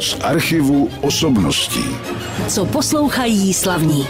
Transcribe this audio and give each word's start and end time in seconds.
Z 0.00 0.16
archivu 0.22 0.88
osobností. 1.02 1.84
Co 2.48 2.64
poslouchají 2.64 3.54
slavní. 3.54 4.06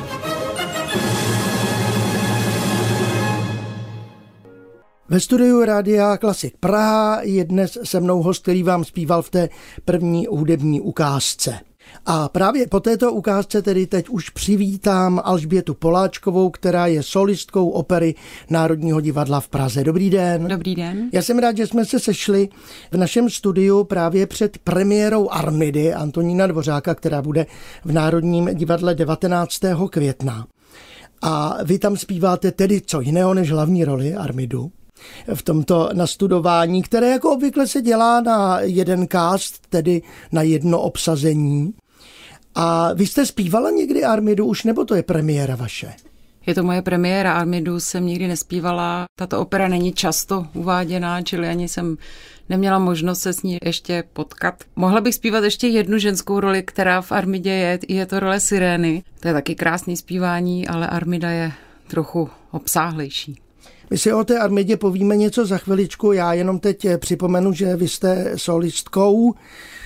Ve 5.08 5.20
studiu 5.20 5.64
Rádia 5.64 6.16
Klasik 6.16 6.56
Praha 6.60 7.20
je 7.22 7.44
dnes 7.44 7.78
se 7.84 8.00
mnou 8.00 8.22
host, 8.22 8.42
který 8.42 8.62
vám 8.62 8.84
zpíval 8.84 9.22
v 9.22 9.30
té 9.30 9.48
první 9.84 10.26
hudební 10.30 10.80
ukázce. 10.80 11.67
A 12.06 12.28
právě 12.28 12.66
po 12.66 12.80
této 12.80 13.12
ukázce 13.12 13.62
tedy 13.62 13.86
teď 13.86 14.08
už 14.08 14.30
přivítám 14.30 15.20
Alžbětu 15.24 15.74
Poláčkovou, 15.74 16.50
která 16.50 16.86
je 16.86 17.02
solistkou 17.02 17.68
opery 17.68 18.14
Národního 18.50 19.00
divadla 19.00 19.40
v 19.40 19.48
Praze. 19.48 19.84
Dobrý 19.84 20.10
den. 20.10 20.48
Dobrý 20.48 20.74
den. 20.74 21.10
Já 21.12 21.22
jsem 21.22 21.38
rád, 21.38 21.56
že 21.56 21.66
jsme 21.66 21.84
se 21.84 22.00
sešli 22.00 22.48
v 22.92 22.96
našem 22.96 23.30
studiu 23.30 23.84
právě 23.84 24.26
před 24.26 24.58
premiérou 24.58 25.30
Armidy 25.30 25.94
Antonína 25.94 26.46
Dvořáka, 26.46 26.94
která 26.94 27.22
bude 27.22 27.46
v 27.84 27.92
Národním 27.92 28.50
divadle 28.54 28.94
19. 28.94 29.60
května. 29.90 30.46
A 31.22 31.58
vy 31.64 31.78
tam 31.78 31.96
zpíváte 31.96 32.52
tedy 32.52 32.80
co 32.86 33.00
jiného 33.00 33.34
než 33.34 33.50
hlavní 33.50 33.84
roli 33.84 34.14
Armidu? 34.14 34.70
V 35.34 35.42
tomto 35.42 35.90
nastudování, 35.92 36.82
které 36.82 37.08
jako 37.08 37.32
obvykle 37.32 37.66
se 37.66 37.82
dělá 37.82 38.20
na 38.20 38.60
jeden 38.60 39.06
cast, 39.06 39.66
tedy 39.68 40.02
na 40.32 40.42
jedno 40.42 40.80
obsazení. 40.80 41.74
A 42.54 42.92
vy 42.92 43.06
jste 43.06 43.26
zpívala 43.26 43.70
někdy 43.70 44.04
Armidu 44.04 44.46
už, 44.46 44.64
nebo 44.64 44.84
to 44.84 44.94
je 44.94 45.02
premiéra 45.02 45.56
vaše? 45.56 45.94
Je 46.46 46.54
to 46.54 46.62
moje 46.62 46.82
premiéra, 46.82 47.32
Armidu 47.32 47.80
jsem 47.80 48.06
nikdy 48.06 48.28
nespívala. 48.28 49.04
Tato 49.18 49.40
opera 49.40 49.68
není 49.68 49.92
často 49.92 50.46
uváděná, 50.54 51.22
čili 51.22 51.48
ani 51.48 51.68
jsem 51.68 51.96
neměla 52.48 52.78
možnost 52.78 53.20
se 53.20 53.32
s 53.32 53.42
ní 53.42 53.58
ještě 53.64 54.04
potkat. 54.12 54.64
Mohla 54.76 55.00
bych 55.00 55.14
zpívat 55.14 55.44
ještě 55.44 55.68
jednu 55.68 55.98
ženskou 55.98 56.40
roli, 56.40 56.62
která 56.62 57.00
v 57.00 57.12
Armidě 57.12 57.50
je, 57.50 57.78
je 57.88 58.06
to 58.06 58.20
role 58.20 58.40
Sirény. 58.40 59.02
To 59.20 59.28
je 59.28 59.34
taky 59.34 59.54
krásný 59.54 59.96
zpívání, 59.96 60.68
ale 60.68 60.86
Armida 60.86 61.30
je 61.30 61.52
trochu 61.88 62.30
obsáhlejší. 62.50 63.36
My 63.90 63.98
si 63.98 64.12
o 64.12 64.24
té 64.24 64.38
armidě 64.38 64.76
povíme 64.76 65.16
něco 65.16 65.46
za 65.46 65.58
chviličku. 65.58 66.12
Já 66.12 66.32
jenom 66.32 66.58
teď 66.58 66.86
připomenu, 66.98 67.52
že 67.52 67.76
vy 67.76 67.88
jste 67.88 68.32
solistkou 68.36 69.34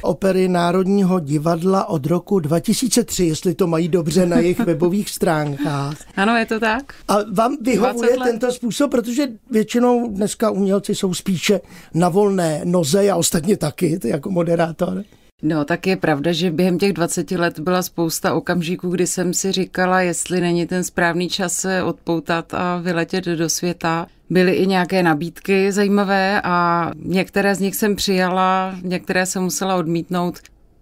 opery 0.03 0.49
Národního 0.49 1.21
divadla 1.21 1.89
od 1.89 2.07
roku 2.07 2.41
2003, 2.41 3.25
jestli 3.25 3.55
to 3.55 3.67
mají 3.67 3.89
dobře 3.89 4.27
na 4.27 4.39
jejich 4.39 4.61
webových 4.67 5.11
stránkách. 5.11 5.97
Ano, 6.17 6.37
je 6.37 6.47
to 6.47 6.61
tak. 6.61 6.95
A 7.09 7.17
vám 7.33 7.57
vyhovuje 7.61 8.17
tento 8.25 8.53
způsob, 8.53 8.91
protože 8.91 9.29
většinou 9.51 10.09
dneska 10.11 10.51
umělci 10.51 10.95
jsou 10.95 11.15
spíše 11.15 11.61
na 11.95 12.09
volné 12.09 12.61
noze, 12.65 13.11
a 13.11 13.17
ostatně 13.17 13.57
taky, 13.57 13.99
ty 13.99 14.09
jako 14.09 14.31
moderátor. 14.31 15.05
No, 15.43 15.65
tak 15.65 15.87
je 15.87 15.97
pravda, 15.97 16.33
že 16.33 16.51
během 16.51 16.79
těch 16.79 16.93
20 16.93 17.31
let 17.31 17.59
byla 17.59 17.83
spousta 17.83 18.35
okamžiků, 18.35 18.89
kdy 18.89 19.07
jsem 19.07 19.35
si 19.35 19.53
říkala, 19.53 20.01
jestli 20.01 20.41
není 20.41 20.67
ten 20.67 20.85
správný 20.85 21.29
čas 21.29 21.55
se 21.55 21.83
odpoutat 21.83 22.55
a 22.55 22.79
vyletět 22.79 23.25
do 23.25 23.49
světa. 23.49 24.07
Byly 24.31 24.53
i 24.53 24.67
nějaké 24.67 25.03
nabídky 25.03 25.73
zajímavé 25.73 26.41
a 26.45 26.91
některé 26.97 27.55
z 27.55 27.61
nich 27.61 27.77
jsem 27.77 27.97
přijala, 27.97 28.79
některé 28.83 29.27
jsem 29.27 29.43
musela 29.43 29.77
odmítnout. 29.77 30.39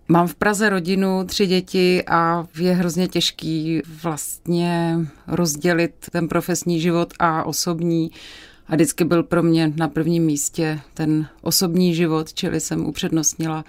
Mám 0.08 0.26
v 0.26 0.34
Praze 0.34 0.70
rodinu, 0.70 1.24
tři 1.26 1.46
děti 1.46 2.02
a 2.06 2.46
je 2.58 2.72
hrozně 2.72 3.08
těžký 3.08 3.82
vlastně 4.02 4.98
rozdělit 5.26 5.94
ten 6.12 6.28
profesní 6.28 6.80
život 6.80 7.14
a 7.18 7.44
osobní. 7.44 8.10
A 8.68 8.74
vždycky 8.74 9.04
byl 9.04 9.22
pro 9.22 9.42
mě 9.42 9.72
na 9.76 9.88
prvním 9.88 10.24
místě 10.24 10.80
ten 10.94 11.26
osobní 11.42 11.94
život, 11.94 12.34
čili 12.34 12.60
jsem 12.60 12.86
upřednostnila 12.86 13.64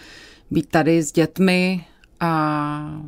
být 0.51 0.69
tady 0.69 1.03
s 1.03 1.11
dětmi 1.11 1.85
a 2.19 3.01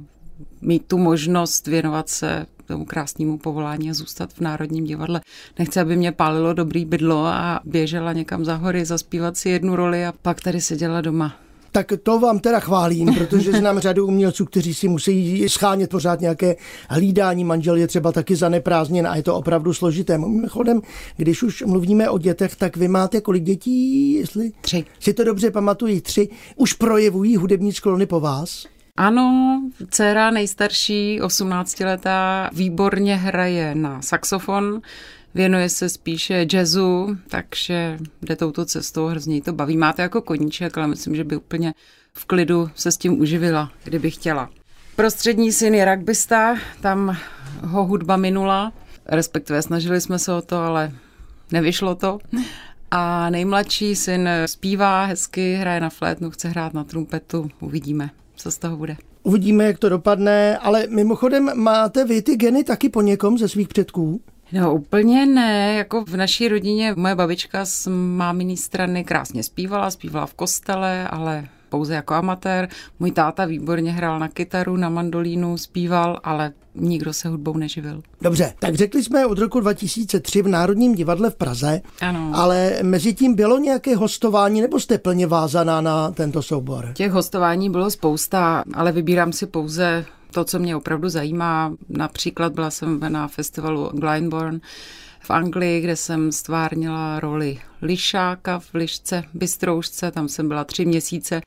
mít 0.62 0.86
tu 0.88 0.98
možnost 0.98 1.68
věnovat 1.68 2.10
se 2.10 2.46
tomu 2.66 2.86
krásnému 2.86 3.38
povolání 3.38 3.90
a 3.90 3.94
zůstat 3.94 4.34
v 4.34 4.42
Národním 4.42 4.84
divadle. 4.84 5.22
Nechci, 5.60 5.80
aby 5.80 5.96
mě 5.96 6.12
pálilo 6.12 6.54
dobrý 6.54 6.86
bydlo 6.86 7.26
a 7.26 7.62
běžela 7.66 8.14
někam 8.14 8.46
za 8.46 8.56
hory, 8.56 8.86
zaspívat 8.86 9.38
si 9.38 9.50
jednu 9.50 9.76
roli 9.76 10.06
a 10.06 10.14
pak 10.22 10.42
tady 10.42 10.62
seděla 10.62 11.02
doma. 11.02 11.43
Tak 11.76 11.94
to 12.04 12.20
vám 12.20 12.40
teda 12.40 12.60
chválím, 12.60 13.14
protože 13.14 13.52
znám 13.52 13.80
řadu 13.80 14.08
umělců, 14.08 14.46
kteří 14.46 14.74
si 14.74 14.88
musí 14.88 15.50
schánět 15.50 15.90
pořád 15.90 16.22
nějaké 16.22 16.56
hlídání. 16.90 17.44
Manžel 17.44 17.76
je 17.76 17.88
třeba 17.88 18.12
taky 18.12 18.36
zaneprázdněn 18.36 19.08
a 19.08 19.16
je 19.16 19.24
to 19.24 19.36
opravdu 19.36 19.74
složité. 19.74 20.18
Mimochodem, 20.18 20.82
když 21.18 21.44
už 21.44 21.62
mluvíme 21.62 22.10
o 22.10 22.18
dětech, 22.18 22.56
tak 22.56 22.78
vy 22.78 22.88
máte 22.88 23.22
kolik 23.22 23.44
dětí, 23.44 24.14
jestli 24.14 24.52
tři. 24.62 24.86
si 25.00 25.14
to 25.14 25.24
dobře 25.24 25.52
pamatují, 25.52 26.02
tři, 26.02 26.30
už 26.56 26.74
projevují 26.74 27.38
hudební 27.38 27.74
sklony 27.74 28.06
po 28.06 28.20
vás? 28.20 28.66
Ano, 28.98 29.62
dcera 29.90 30.32
nejstarší, 30.32 31.22
18-letá, 31.22 32.50
výborně 32.54 33.16
hraje 33.16 33.76
na 33.76 34.02
saxofon, 34.02 34.82
věnuje 35.36 35.70
se 35.70 35.90
spíše 35.90 36.46
jazzu, 36.54 37.18
takže 37.28 37.98
jde 38.22 38.36
touto 38.36 38.66
cestou, 38.66 39.06
hrozně 39.06 39.42
to 39.42 39.54
baví. 39.54 39.78
Máte 39.78 40.02
jako 40.02 40.22
koníček, 40.22 40.78
ale 40.78 40.88
myslím, 40.88 41.16
že 41.16 41.24
by 41.24 41.36
úplně 41.36 41.74
v 42.14 42.26
klidu 42.26 42.70
se 42.76 42.92
s 42.92 42.98
tím 42.98 43.20
uživila, 43.22 43.72
kdyby 43.84 44.12
chtěla. 44.12 44.50
Prostřední 44.96 45.52
syn 45.52 45.76
je 45.76 45.96
rugbysta, 45.96 46.56
tam 46.82 47.18
ho 47.62 47.86
hudba 47.86 48.18
minula, 48.18 48.74
respektive 49.06 49.62
snažili 49.62 50.02
jsme 50.02 50.20
se 50.20 50.34
o 50.34 50.42
to, 50.42 50.58
ale 50.58 50.92
nevyšlo 51.52 51.96
to. 51.96 52.20
A 52.92 53.30
nejmladší 53.30 53.96
syn 53.96 54.30
zpívá 54.46 55.06
hezky, 55.06 55.54
hraje 55.56 55.80
na 55.80 55.90
flétnu, 55.90 56.32
chce 56.32 56.48
hrát 56.48 56.74
na 56.74 56.84
trumpetu, 56.84 57.50
uvidíme, 57.60 58.10
co 58.36 58.52
z 58.52 58.58
toho 58.58 58.78
bude. 58.78 58.98
Uvidíme, 59.24 59.64
jak 59.64 59.80
to 59.80 59.90
dopadne, 59.90 60.58
ale 60.58 60.88
mimochodem 60.90 61.52
máte 61.56 62.06
vy 62.06 62.22
ty 62.22 62.36
geny 62.36 62.64
taky 62.64 62.90
po 62.90 63.02
někom 63.02 63.38
ze 63.38 63.48
svých 63.48 63.68
předků? 63.68 64.22
No 64.54 64.74
úplně 64.74 65.26
ne, 65.26 65.74
jako 65.74 66.06
v 66.06 66.16
naší 66.16 66.48
rodině 66.48 66.94
moje 66.98 67.16
babička 67.16 67.66
z 67.66 67.88
máminý 68.16 68.58
strany 68.58 69.04
krásně 69.04 69.44
zpívala, 69.44 69.92
zpívala 69.92 70.26
v 70.26 70.34
kostele, 70.34 71.08
ale 71.08 71.48
pouze 71.70 71.94
jako 71.94 72.14
amatér. 72.14 72.70
Můj 73.00 73.12
táta 73.12 73.46
výborně 73.46 73.92
hrál 73.92 74.20
na 74.20 74.28
kytaru, 74.28 74.78
na 74.78 74.90
mandolínu, 74.90 75.58
zpíval, 75.58 76.20
ale 76.24 76.52
nikdo 76.76 77.14
se 77.14 77.30
hudbou 77.30 77.58
neživil. 77.58 78.02
Dobře, 78.22 78.54
tak 78.60 78.76
řekli 78.76 79.04
jsme 79.04 79.26
od 79.26 79.38
roku 79.38 79.60
2003 79.60 80.42
v 80.42 80.48
Národním 80.48 80.96
divadle 80.96 81.30
v 81.30 81.36
Praze, 81.36 81.82
ano. 82.02 82.32
ale 82.34 82.74
mezi 82.84 83.14
tím 83.14 83.36
bylo 83.36 83.58
nějaké 83.58 83.96
hostování 83.96 84.62
nebo 84.62 84.80
jste 84.80 84.98
plně 84.98 85.28
vázaná 85.28 85.82
na 85.82 86.12
tento 86.12 86.42
soubor? 86.42 86.92
Těch 86.94 87.12
hostování 87.12 87.70
bylo 87.70 87.92
spousta, 87.92 88.64
ale 88.74 88.92
vybírám 88.92 89.34
si 89.34 89.46
pouze 89.46 90.06
to, 90.34 90.44
co 90.44 90.60
mě 90.60 90.76
opravdu 90.76 91.10
zajímá. 91.10 91.76
Například 91.90 92.54
byla 92.54 92.72
jsem 92.72 93.00
na 93.08 93.28
festivalu 93.28 93.90
Glyndebourne 93.94 94.60
v 95.24 95.32
Anglii, 95.32 95.82
kde 95.82 95.96
jsem 95.96 96.32
stvárnila 96.32 97.20
roli 97.20 97.60
lišáka 97.82 98.60
v 98.60 98.74
lišce 98.74 99.24
Bystroušce, 99.34 100.12
tam 100.12 100.28
jsem 100.28 100.48
byla 100.48 100.64
tři 100.64 100.86
měsíce, 100.86 101.42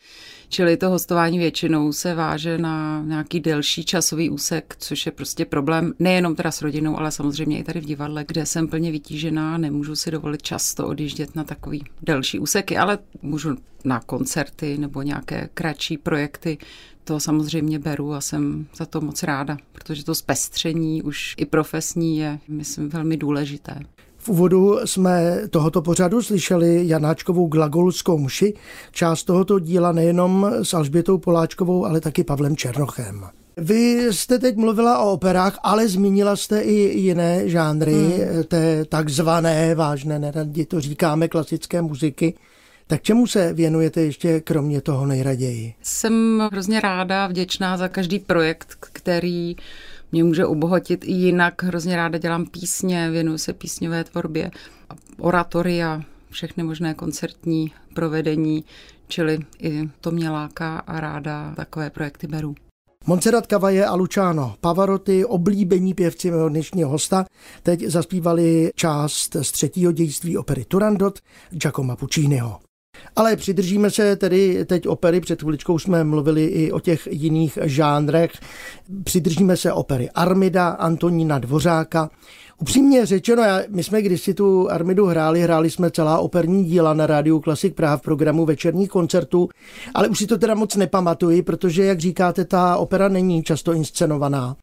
čili 0.48 0.76
to 0.76 0.90
hostování 0.90 1.38
většinou 1.38 1.92
se 1.92 2.14
váže 2.14 2.58
na 2.58 3.02
nějaký 3.02 3.40
delší 3.40 3.84
časový 3.84 4.30
úsek, 4.30 4.76
což 4.78 5.06
je 5.06 5.12
prostě 5.12 5.44
problém 5.44 5.92
nejenom 5.98 6.34
teda 6.34 6.50
s 6.50 6.62
rodinou, 6.62 6.98
ale 6.98 7.10
samozřejmě 7.10 7.58
i 7.58 7.64
tady 7.64 7.80
v 7.80 7.84
divadle, 7.84 8.24
kde 8.28 8.46
jsem 8.46 8.68
plně 8.68 8.92
vytížená, 8.92 9.58
nemůžu 9.58 9.96
si 9.96 10.10
dovolit 10.10 10.42
často 10.42 10.86
odjíždět 10.86 11.36
na 11.36 11.44
takový 11.44 11.84
delší 12.02 12.38
úseky, 12.38 12.76
ale 12.76 12.98
můžu 13.22 13.56
na 13.84 14.00
koncerty 14.00 14.78
nebo 14.78 15.02
nějaké 15.02 15.48
kratší 15.54 15.98
projekty, 15.98 16.58
to 17.06 17.20
samozřejmě 17.20 17.78
beru 17.78 18.14
a 18.14 18.20
jsem 18.20 18.66
za 18.76 18.86
to 18.86 19.00
moc 19.00 19.22
ráda, 19.22 19.56
protože 19.72 20.04
to 20.04 20.14
zpestření 20.14 21.02
už 21.02 21.34
i 21.38 21.44
profesní 21.44 22.18
je, 22.18 22.38
myslím, 22.48 22.88
velmi 22.88 23.16
důležité. 23.16 23.80
V 24.18 24.28
úvodu 24.28 24.78
jsme 24.84 25.40
tohoto 25.50 25.82
pořadu 25.82 26.22
slyšeli 26.22 26.88
Janáčkovou 26.88 27.46
glagolskou 27.46 28.18
mši, 28.18 28.54
část 28.92 29.24
tohoto 29.24 29.58
díla 29.58 29.92
nejenom 29.92 30.50
s 30.62 30.74
Alžbětou 30.74 31.18
Poláčkovou, 31.18 31.84
ale 31.84 32.00
taky 32.00 32.24
Pavlem 32.24 32.56
Černochem. 32.56 33.24
Vy 33.56 34.08
jste 34.10 34.38
teď 34.38 34.56
mluvila 34.56 34.98
o 34.98 35.12
operách, 35.12 35.58
ale 35.62 35.88
zmínila 35.88 36.36
jste 36.36 36.60
i 36.60 36.98
jiné 36.98 37.48
žánry, 37.48 37.94
hmm. 37.94 38.44
té 38.44 38.84
takzvané, 38.84 39.74
vážné, 39.74 40.18
neradi 40.18 40.66
to 40.66 40.80
říkáme, 40.80 41.28
klasické 41.28 41.82
muziky. 41.82 42.34
Tak 42.88 43.02
čemu 43.02 43.26
se 43.26 43.52
věnujete 43.52 44.00
ještě 44.00 44.40
kromě 44.40 44.80
toho 44.80 45.06
nejraději? 45.06 45.74
Jsem 45.82 46.42
hrozně 46.52 46.80
ráda, 46.80 47.26
vděčná 47.26 47.76
za 47.76 47.88
každý 47.88 48.18
projekt, 48.18 48.76
který 48.80 49.56
mě 50.12 50.24
může 50.24 50.46
obohatit 50.46 51.04
i 51.04 51.12
jinak. 51.12 51.62
Hrozně 51.62 51.96
ráda 51.96 52.18
dělám 52.18 52.46
písně, 52.46 53.10
věnuju 53.10 53.38
se 53.38 53.52
písňové 53.52 54.04
tvorbě, 54.04 54.50
oratoria, 55.18 56.02
všechny 56.30 56.62
možné 56.62 56.94
koncertní 56.94 57.72
provedení, 57.94 58.64
čili 59.08 59.38
i 59.62 59.88
to 60.00 60.10
mě 60.10 60.30
láká 60.30 60.78
a 60.78 61.00
ráda 61.00 61.54
takové 61.56 61.90
projekty 61.90 62.26
beru. 62.26 62.54
Montserrat 63.06 63.46
Cavaje 63.46 63.86
a 63.86 63.94
Luciano 63.94 64.54
Pavarotti, 64.60 65.24
oblíbení 65.24 65.94
pěvci 65.94 66.30
mého 66.30 66.48
dnešního 66.48 66.88
hosta, 66.88 67.24
teď 67.62 67.84
zaspívali 67.84 68.70
část 68.74 69.36
z 69.42 69.52
třetího 69.52 69.92
dějství 69.92 70.36
opery 70.36 70.64
Turandot 70.64 71.18
Giacomo 71.50 71.96
Pucciniho. 71.96 72.65
Ale 73.16 73.36
přidržíme 73.36 73.90
se 73.90 74.16
tedy 74.16 74.64
teď 74.64 74.88
opery, 74.88 75.20
před 75.20 75.42
chviličkou 75.42 75.78
jsme 75.78 76.04
mluvili 76.04 76.44
i 76.44 76.72
o 76.72 76.80
těch 76.80 77.08
jiných 77.10 77.58
žánrech. 77.62 78.32
Přidržíme 79.04 79.56
se 79.56 79.72
opery 79.72 80.10
Armida, 80.10 80.68
Antonína 80.68 81.38
Dvořáka. 81.38 82.10
Upřímně 82.60 83.06
řečeno, 83.06 83.42
já, 83.42 83.60
my 83.68 83.84
jsme 83.84 84.02
kdysi 84.02 84.34
tu 84.34 84.70
Armidu 84.70 85.06
hráli, 85.06 85.40
hráli 85.40 85.70
jsme 85.70 85.90
celá 85.90 86.18
operní 86.18 86.64
díla 86.64 86.94
na 86.94 87.06
rádiu 87.06 87.40
Klasik 87.40 87.74
Praha 87.74 87.96
v 87.96 88.02
programu 88.02 88.44
večerních 88.44 88.88
koncertů, 88.88 89.48
ale 89.94 90.08
už 90.08 90.18
si 90.18 90.26
to 90.26 90.38
teda 90.38 90.54
moc 90.54 90.76
nepamatuji, 90.76 91.42
protože, 91.42 91.84
jak 91.84 92.00
říkáte, 92.00 92.44
ta 92.44 92.76
opera 92.76 93.08
není 93.08 93.42
často 93.42 93.72
inscenovaná. 93.72 94.56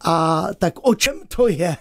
A 0.00 0.46
tak 0.58 0.74
o 0.82 0.94
čem 0.94 1.14
to 1.36 1.48
je? 1.48 1.76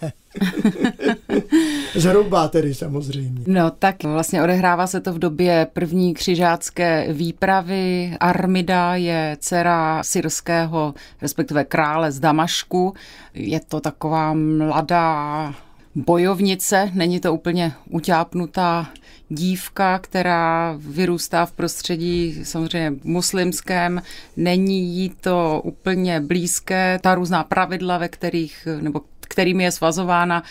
Zhruba 1.96 2.48
tedy 2.48 2.74
samozřejmě. 2.74 3.42
No 3.48 3.72
tak 3.72 4.04
vlastně 4.04 4.44
odehrává 4.44 4.88
se 4.88 5.02
to 5.02 5.14
v 5.14 5.20
době 5.20 5.68
první 5.74 6.14
křižácké 6.14 7.14
výpravy. 7.14 8.18
Armida 8.20 8.96
je 8.96 9.38
dcera 9.40 10.04
syrského, 10.04 10.94
respektive 11.22 11.64
krále 11.64 12.12
z 12.12 12.20
Damašku. 12.20 12.94
Je 13.34 13.60
to 13.60 13.80
taková 13.80 14.34
mladá 14.34 15.54
bojovnice, 15.96 16.92
není 16.94 17.20
to 17.20 17.34
úplně 17.34 17.74
utápnutá 17.90 18.88
dívka, 19.30 20.00
která 20.00 20.76
vyrůstá 20.78 21.46
v 21.46 21.52
prostředí 21.52 22.40
samozřejmě 22.44 22.94
muslimském, 23.04 24.02
není 24.38 24.98
jí 24.98 25.10
to 25.10 25.62
úplně 25.64 26.20
blízké, 26.20 27.00
ta 27.02 27.16
různá 27.16 27.44
pravidla, 27.44 27.98
ve 27.98 28.08
kterých, 28.08 28.68
nebo 28.82 29.02
kterými 29.20 29.64
je 29.64 29.72
svazována, 29.72 30.44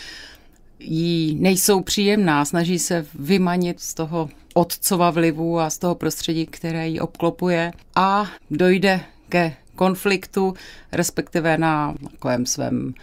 jí 0.79 1.37
nejsou 1.39 1.81
příjemná, 1.81 2.45
snaží 2.45 2.79
se 2.79 3.05
vymanit 3.19 3.79
z 3.79 3.93
toho 3.93 4.29
otcova 4.53 5.09
vlivu 5.09 5.59
a 5.59 5.69
z 5.69 5.77
toho 5.77 5.95
prostředí, 5.95 6.45
které 6.45 6.87
ji 6.87 6.99
obklopuje. 6.99 7.71
A 7.95 8.27
dojde 8.51 9.01
ke 9.29 9.53
konfliktu, 9.75 10.53
respektive 10.91 11.57
na 11.57 11.95
takovém 12.11 12.45
svém 12.45 12.93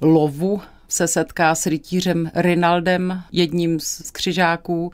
lovu 0.00 0.60
se 0.88 1.08
setká 1.08 1.54
s 1.54 1.66
rytířem 1.66 2.30
Rinaldem, 2.34 3.22
jedním 3.32 3.80
z 3.80 4.10
křižáků, 4.10 4.92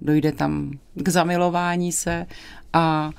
dojde 0.00 0.32
tam 0.32 0.70
k 0.94 1.08
zamilování 1.08 1.92
se 1.92 2.26
a 2.72 3.10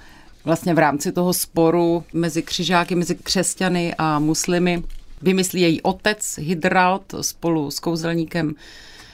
vlastně 0.45 0.73
v 0.73 0.79
rámci 0.79 1.11
toho 1.11 1.33
sporu 1.33 2.03
mezi 2.13 2.41
křižáky, 2.41 2.95
mezi 2.95 3.15
křesťany 3.15 3.95
a 3.97 4.19
muslimy 4.19 4.83
vymyslí 5.21 5.61
její 5.61 5.81
otec 5.81 6.39
Hydralt 6.39 7.15
spolu 7.21 7.71
s 7.71 7.79
kouzelníkem 7.79 8.55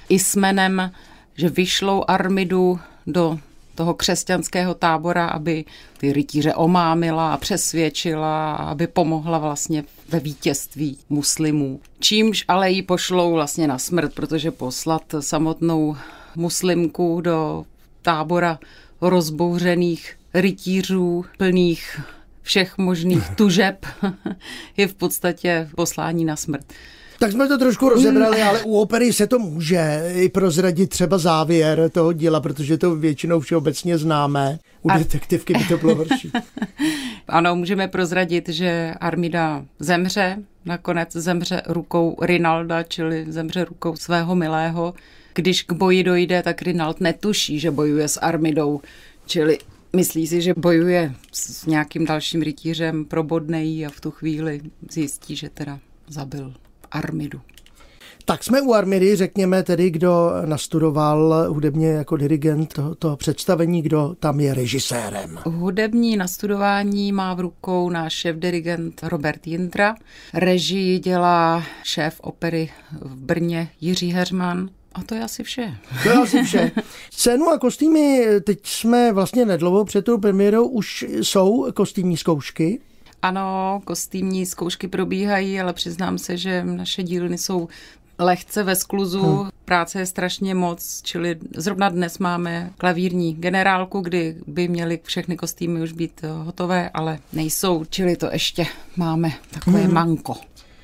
Ismenem, 0.10 0.92
že 1.36 1.50
vyšlou 1.50 2.04
Armidu 2.08 2.80
do 3.08 3.40
toho 3.76 3.94
křesťanského 3.94 4.74
tábora, 4.74 5.28
aby 5.28 5.66
ty 5.98 6.14
rytíře 6.14 6.54
omámila 6.54 7.34
a 7.34 7.38
přesvědčila, 7.38 8.56
aby 8.56 8.88
pomohla 8.88 9.38
vlastně 9.38 9.84
ve 10.10 10.20
vítězství 10.20 10.98
muslimů. 11.10 11.80
Čímž 12.00 12.46
ale 12.48 12.72
ji 12.72 12.82
pošlou 12.82 13.34
vlastně 13.34 13.68
na 13.68 13.78
smrt, 13.78 14.14
protože 14.14 14.52
poslat 14.52 15.04
samotnou 15.20 15.98
muslimku 16.38 17.22
do 17.22 17.66
tábora 18.02 18.60
rozbouřených 19.02 20.14
rytířů 20.34 21.26
plných 21.38 22.00
všech 22.42 22.78
možných 22.78 23.30
tužeb 23.36 23.86
je 24.78 24.88
v 24.88 24.94
podstatě 24.94 25.70
poslání 25.76 26.26
na 26.26 26.36
smrt. 26.36 26.66
Tak 27.20 27.32
jsme 27.32 27.48
to 27.48 27.58
trošku 27.58 27.90
rozebrali, 27.90 28.42
ale 28.42 28.64
u 28.64 28.80
opery 28.80 29.14
se 29.14 29.28
to 29.28 29.40
může 29.40 30.12
i 30.16 30.30
prozradit 30.30 30.90
třeba 30.90 31.18
závěr 31.18 31.90
toho 31.90 32.14
díla, 32.14 32.40
protože 32.40 32.78
to 32.78 32.96
většinou 32.96 33.40
všeobecně 33.40 33.98
známe. 33.98 34.60
U 34.82 34.92
A... 34.92 34.98
detektivky 34.98 35.54
by 35.54 35.64
to 35.64 35.78
bylo 35.78 35.96
horší. 35.96 36.32
ano, 37.28 37.56
můžeme 37.56 37.88
prozradit, 37.88 38.50
že 38.50 38.94
Armida 39.00 39.66
zemře, 39.80 40.38
nakonec 40.66 41.12
zemře 41.12 41.62
rukou 41.68 42.18
Rinalda, 42.22 42.84
čili 42.84 43.26
zemře 43.30 43.66
rukou 43.66 43.96
svého 43.96 44.36
milého. 44.36 44.94
Když 45.34 45.64
k 45.64 45.74
boji 45.74 46.04
dojde, 46.04 46.44
tak 46.44 46.62
Rinald 46.62 47.02
netuší, 47.02 47.60
že 47.60 47.72
bojuje 47.72 48.08
s 48.08 48.20
Armidou, 48.20 48.82
čili 49.26 49.58
Myslí 49.96 50.28
si, 50.28 50.42
že 50.42 50.54
bojuje 50.58 51.14
s 51.32 51.66
nějakým 51.66 52.06
dalším 52.06 52.42
rytířem, 52.42 53.06
probodnej 53.06 53.86
a 53.86 53.90
v 53.90 54.02
tu 54.02 54.12
chvíli 54.12 54.62
zjistí, 54.92 55.36
že 55.36 55.50
teda 55.50 55.80
zabil 56.08 56.54
Armidu. 56.92 57.42
Tak 58.28 58.44
jsme 58.44 58.62
u 58.62 58.74
Armidy, 58.74 59.16
řekněme 59.16 59.64
tedy, 59.64 59.90
kdo 59.90 60.32
nastudoval 60.46 61.46
hudebně 61.50 61.88
jako 61.88 62.18
dirigent 62.18 62.74
to, 62.74 62.96
to 62.96 63.16
představení, 63.18 63.82
kdo 63.82 64.16
tam 64.20 64.40
je 64.40 64.54
režisérem. 64.54 65.40
Hudební 65.46 66.18
nastudování 66.18 67.12
má 67.12 67.34
v 67.34 67.40
rukou 67.40 67.90
náš 67.90 68.14
šéf-dirigent 68.14 69.04
Robert 69.04 69.48
Jindra. 69.48 69.96
Režii 70.34 71.00
dělá 71.00 71.64
šéf 71.84 72.20
opery 72.22 72.70
v 73.02 73.16
Brně 73.16 73.70
Jiří 73.82 74.12
Herman. 74.12 74.70
A 74.94 75.04
to 75.04 75.16
je 75.16 75.24
asi 75.24 75.44
vše. 75.44 75.78
To 76.04 76.10
je 76.10 76.16
asi 76.16 76.44
vše. 76.44 76.72
Scénu 77.12 77.50
a 77.50 77.58
kostýmy, 77.58 78.26
teď 78.44 78.60
jsme 78.64 79.14
vlastně 79.14 79.46
nedlouho 79.46 79.86
před 79.86 80.06
tou 80.06 80.18
premiérou, 80.18 80.68
už 80.68 81.06
jsou 81.22 81.72
kostýmní 81.74 82.18
zkoušky. 82.18 82.80
Ano, 83.22 83.82
kostýmní 83.86 84.46
zkoušky 84.46 84.88
probíhají, 84.88 85.62
ale 85.62 85.74
přiznám 85.74 86.18
se, 86.18 86.38
že 86.38 86.64
naše 86.64 87.04
dílny 87.04 87.38
jsou 87.38 87.68
lehce 88.20 88.64
ve 88.64 88.76
skluzu, 88.76 89.22
hmm. 89.22 89.50
práce 89.66 90.00
je 90.00 90.06
strašně 90.06 90.56
moc, 90.56 91.02
čili 91.04 91.38
zrovna 91.58 91.90
dnes 91.90 92.20
máme 92.20 92.72
klavírní 92.78 93.34
generálku, 93.34 94.02
kdy 94.02 94.36
by 94.48 94.68
měly 94.68 95.00
všechny 95.04 95.38
kostýmy 95.38 95.82
už 95.82 95.92
být 95.92 96.22
hotové, 96.44 96.90
ale 96.94 97.20
nejsou, 97.34 97.86
čili 97.90 98.16
to 98.16 98.30
ještě 98.32 98.66
máme 98.98 99.32
takové 99.52 99.80
hmm. 99.80 99.94
manko. 99.94 100.36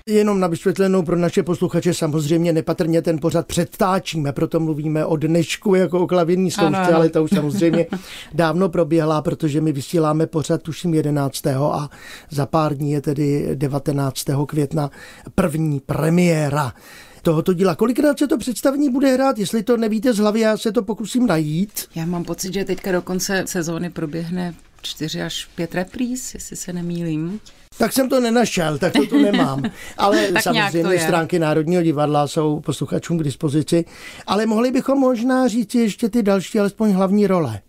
Jenom 0.10 0.40
na 0.40 0.48
vysvětlenou 0.48 1.04
pro 1.04 1.16
naše 1.16 1.44
posluchače 1.44 1.94
samozřejmě 1.94 2.54
nepatrně 2.54 3.02
ten 3.02 3.20
pořad 3.20 3.48
předtáčíme, 3.48 4.34
proto 4.34 4.60
mluvíme 4.60 5.06
o 5.06 5.16
dnešku 5.16 5.76
jako 5.76 6.00
o 6.00 6.08
klavírní 6.08 6.52
zkoušce, 6.52 6.94
ale 6.94 7.10
to 7.10 7.24
už 7.24 7.30
samozřejmě 7.36 7.88
dávno 8.34 8.70
proběhla, 8.70 9.22
protože 9.22 9.62
my 9.62 9.72
vysíláme 9.72 10.28
pořad 10.28 10.62
tuším 10.62 10.94
11. 10.94 11.48
a 11.48 11.90
za 12.30 12.46
pár 12.46 12.76
dní 12.76 12.92
je 12.92 13.02
tedy 13.02 13.50
19. 13.54 14.26
května 14.48 14.92
první 15.36 15.80
premiéra 15.80 16.74
tohoto 17.22 17.54
díla. 17.54 17.76
Kolikrát 17.76 18.20
se 18.20 18.28
to 18.28 18.38
představení 18.38 18.90
bude 18.90 19.14
hrát? 19.14 19.38
Jestli 19.38 19.64
to 19.64 19.78
nevíte 19.78 20.14
z 20.14 20.18
hlavy, 20.18 20.40
já 20.40 20.58
se 20.58 20.72
to 20.72 20.84
pokusím 20.84 21.28
najít. 21.28 21.88
Já 21.96 22.06
mám 22.06 22.24
pocit, 22.24 22.54
že 22.54 22.66
teďka 22.66 22.92
do 22.92 23.02
konce 23.02 23.44
sezóny 23.48 23.90
proběhne 23.90 24.54
čtyři 24.82 25.22
až 25.22 25.48
pět 25.56 25.76
repríz, 25.76 26.34
jestli 26.34 26.56
se 26.56 26.74
nemýlím. 26.74 27.40
Tak 27.78 27.94
jsem 27.94 28.10
to 28.10 28.20
nenašel, 28.20 28.78
tak 28.78 28.94
to 28.94 29.06
tu 29.06 29.22
nemám. 29.22 29.64
Ale 29.98 30.30
samozřejmě 30.42 31.00
stránky 31.00 31.40
Národního 31.40 31.84
divadla 31.84 32.28
jsou 32.28 32.60
posluchačům 32.60 33.18
k 33.18 33.24
dispozici. 33.24 33.86
Ale 34.28 34.46
mohli 34.46 34.72
bychom 34.72 35.00
možná 35.00 35.48
říct 35.48 35.76
ještě 35.76 36.10
ty 36.10 36.24
další, 36.24 36.60
alespoň 36.60 36.92
hlavní 36.92 37.28
role. 37.28 37.62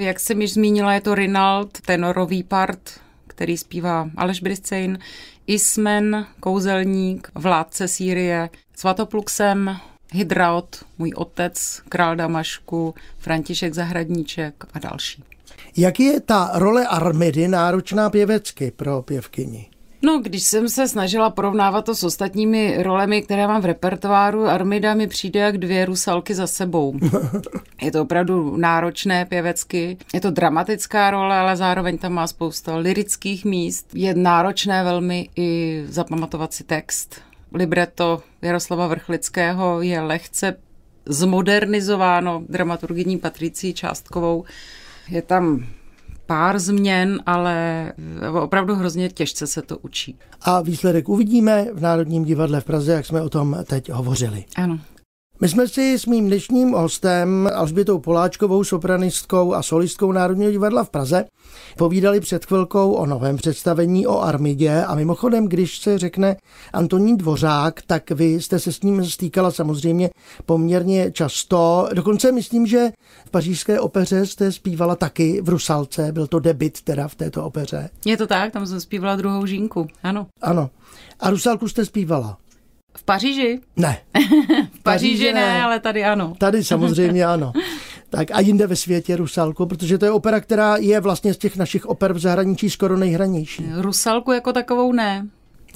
Jak 0.00 0.20
jsem 0.20 0.42
již 0.42 0.52
zmínila, 0.52 0.94
je 0.94 1.00
to 1.00 1.14
Rinald, 1.14 1.80
tenorový 1.80 2.42
part, 2.42 2.80
který 3.26 3.56
zpívá 3.56 4.10
Aleš 4.16 4.40
Briscein, 4.40 4.98
Ismen, 5.46 6.26
kouzelník, 6.40 7.30
vládce 7.34 7.88
Sýrie, 7.88 8.50
Svatopluxem, 8.78 9.76
Hydraut, 10.12 10.84
můj 10.98 11.12
otec, 11.16 11.82
král 11.88 12.16
Damašku, 12.16 12.94
František 13.18 13.74
Zahradníček 13.74 14.64
a 14.72 14.78
další. 14.78 15.24
Jak 15.76 16.00
je 16.00 16.20
ta 16.20 16.50
role 16.54 16.86
Armidy 16.86 17.48
náročná 17.48 18.10
pěvecky 18.10 18.70
pro 18.70 19.02
pěvkyni? 19.02 19.66
No, 20.02 20.18
když 20.18 20.42
jsem 20.42 20.68
se 20.68 20.88
snažila 20.88 21.30
porovnávat 21.30 21.84
to 21.84 21.94
s 21.94 22.04
ostatními 22.04 22.82
rolemi, 22.82 23.22
které 23.22 23.46
mám 23.46 23.62
v 23.62 23.64
repertoáru, 23.64 24.46
Armida 24.46 24.94
mi 24.94 25.06
přijde 25.06 25.40
jak 25.40 25.58
dvě 25.58 25.84
rusalky 25.84 26.34
za 26.34 26.46
sebou. 26.46 26.98
Je 27.82 27.90
to 27.90 28.02
opravdu 28.02 28.56
náročné 28.56 29.24
pěvecky, 29.24 29.96
je 30.14 30.20
to 30.20 30.30
dramatická 30.30 31.10
role, 31.10 31.36
ale 31.36 31.56
zároveň 31.56 31.98
tam 31.98 32.12
má 32.12 32.26
spousta 32.26 32.76
lirických 32.76 33.44
míst. 33.44 33.86
Je 33.94 34.14
náročné 34.14 34.84
velmi 34.84 35.28
i 35.36 35.82
zapamatovat 35.88 36.52
si 36.52 36.64
text. 36.64 37.26
Libretto 37.56 38.22
Jaroslava 38.42 38.86
Vrchlického 38.86 39.82
je 39.82 40.00
lehce 40.00 40.56
zmodernizováno 41.06 42.42
dramaturgyní 42.48 43.18
Patricí 43.18 43.74
Částkovou 43.74 44.44
je 45.08 45.22
tam 45.22 45.66
pár 46.26 46.58
změn, 46.58 47.22
ale 47.26 47.92
opravdu 48.42 48.74
hrozně 48.74 49.08
těžce 49.08 49.46
se 49.46 49.62
to 49.62 49.78
učí. 49.78 50.18
A 50.40 50.62
výsledek 50.62 51.08
uvidíme 51.08 51.66
v 51.72 51.80
Národním 51.80 52.24
divadle 52.24 52.60
v 52.60 52.64
Praze, 52.64 52.92
jak 52.92 53.06
jsme 53.06 53.22
o 53.22 53.28
tom 53.28 53.56
teď 53.64 53.90
hovořili. 53.90 54.44
Ano. 54.56 54.80
My 55.40 55.48
jsme 55.48 55.68
si 55.68 55.98
s 55.98 56.06
mým 56.06 56.26
dnešním 56.26 56.72
hostem 56.72 57.50
Alžbětou 57.54 57.98
Poláčkovou, 57.98 58.64
sopranistkou 58.64 59.54
a 59.54 59.62
solistkou 59.62 60.12
Národního 60.12 60.50
divadla 60.50 60.84
v 60.84 60.90
Praze 60.90 61.24
povídali 61.78 62.20
před 62.20 62.44
chvilkou 62.44 62.92
o 62.92 63.06
novém 63.06 63.36
představení 63.36 64.06
o 64.06 64.20
Armidě 64.20 64.84
a 64.84 64.94
mimochodem, 64.94 65.48
když 65.48 65.78
se 65.78 65.98
řekne 65.98 66.36
Antonín 66.72 67.16
Dvořák, 67.16 67.82
tak 67.86 68.10
vy 68.10 68.26
jste 68.26 68.58
se 68.58 68.72
s 68.72 68.82
ním 68.82 69.04
stýkala 69.04 69.50
samozřejmě 69.50 70.10
poměrně 70.46 71.12
často. 71.12 71.88
Dokonce 71.94 72.32
myslím, 72.32 72.66
že 72.66 72.92
v 73.26 73.30
pařížské 73.30 73.80
opeře 73.80 74.26
jste 74.26 74.52
zpívala 74.52 74.96
taky 74.96 75.40
v 75.42 75.48
Rusalce, 75.48 76.12
byl 76.12 76.26
to 76.26 76.38
debit 76.38 76.82
teda 76.82 77.08
v 77.08 77.14
této 77.14 77.44
opeře. 77.44 77.90
Je 78.04 78.16
to 78.16 78.26
tak, 78.26 78.52
tam 78.52 78.66
jsem 78.66 78.80
zpívala 78.80 79.16
druhou 79.16 79.46
žínku, 79.46 79.86
ano. 80.02 80.26
Ano. 80.42 80.70
A 81.20 81.30
Rusalku 81.30 81.68
jste 81.68 81.84
zpívala? 81.84 82.38
V 82.96 83.02
Paříži? 83.04 83.60
Ne. 83.76 83.98
v 84.72 84.82
Paříži 84.82 85.32
ne, 85.32 85.40
ne, 85.40 85.62
ale 85.62 85.80
tady 85.80 86.04
ano. 86.04 86.34
Tady 86.38 86.64
samozřejmě 86.64 87.24
ano. 87.34 87.52
Tak 88.10 88.28
a 88.32 88.40
jinde 88.40 88.66
ve 88.66 88.76
světě 88.76 89.16
Rusalku, 89.16 89.66
protože 89.66 89.98
to 89.98 90.04
je 90.04 90.10
opera, 90.10 90.40
která 90.40 90.76
je 90.76 91.00
vlastně 91.00 91.34
z 91.34 91.38
těch 91.38 91.56
našich 91.56 91.86
oper 91.86 92.12
v 92.12 92.18
zahraničí 92.18 92.70
skoro 92.70 92.96
nejhranější. 92.96 93.66
Rusalku 93.74 94.32
jako 94.32 94.52
takovou 94.52 94.92
ne. 94.92 95.26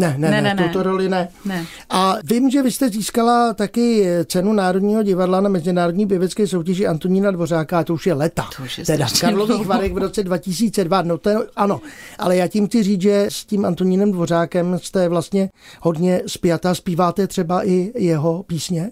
Ne, 0.00 0.14
ne, 0.18 0.30
ne, 0.30 0.42
ne, 0.42 0.54
ne, 0.54 0.68
tuto 0.68 0.82
roli 0.82 1.08
ne. 1.08 1.28
ne. 1.44 1.66
A 1.90 2.16
vím, 2.24 2.50
že 2.50 2.62
vy 2.62 2.70
jste 2.70 2.88
získala 2.88 3.54
taky 3.54 4.06
cenu 4.26 4.52
Národního 4.52 5.02
divadla 5.02 5.40
na 5.40 5.48
Mezinárodní 5.48 6.06
pěvecké 6.06 6.46
soutěži 6.46 6.86
Antonína 6.86 7.30
Dvořáka, 7.30 7.78
a 7.78 7.84
to 7.84 7.94
už 7.94 8.06
je 8.06 8.14
leta. 8.14 8.48
To 8.56 8.62
už 8.62 8.78
je 8.78 8.84
teda 8.84 9.06
v 9.06 9.20
Karlových 9.20 9.66
Varech 9.66 9.92
v 9.92 9.98
roce 9.98 10.22
2002. 10.22 11.02
No 11.02 11.18
to 11.18 11.30
je, 11.30 11.36
ano, 11.56 11.80
ale 12.18 12.36
já 12.36 12.48
tím 12.48 12.66
chci 12.66 12.82
říct, 12.82 13.02
že 13.02 13.26
s 13.28 13.44
tím 13.44 13.64
Antonínem 13.64 14.12
Dvořákem 14.12 14.78
jste 14.82 15.08
vlastně 15.08 15.50
hodně 15.80 16.22
spjatá. 16.26 16.74
Zpíváte 16.74 17.26
třeba 17.26 17.66
i 17.68 17.92
jeho 17.94 18.42
písně? 18.42 18.90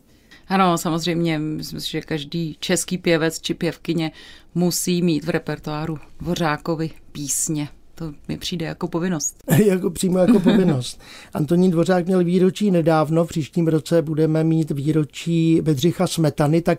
Ano, 0.49 0.79
samozřejmě, 0.79 1.38
myslím 1.38 1.81
si, 1.81 1.91
že 1.91 2.00
každý 2.00 2.57
český 2.61 2.99
pěvec 2.99 3.41
či 3.41 3.55
pěvkyně 3.55 4.12
musí 4.55 5.03
mít 5.03 5.25
v 5.25 5.29
repertoáru 5.29 5.99
Dvořákovi 6.21 6.91
písně. 7.12 7.69
To 7.99 8.12
mi 8.28 8.38
přijde 8.38 8.67
jako 8.67 8.88
povinnost. 8.88 9.45
jako 9.64 9.90
přímo 9.90 10.19
jako 10.19 10.40
povinnost. 10.40 11.00
Antonín 11.35 11.71
Dvořák 11.71 12.07
měl 12.07 12.25
výročí 12.25 12.71
nedávno, 12.71 13.25
v 13.25 13.28
příštím 13.28 13.69
roce 13.69 14.02
budeme 14.02 14.45
mít 14.45 14.71
výročí 14.71 15.61
Bedřicha 15.61 16.07
Smetany, 16.07 16.62
tak 16.62 16.78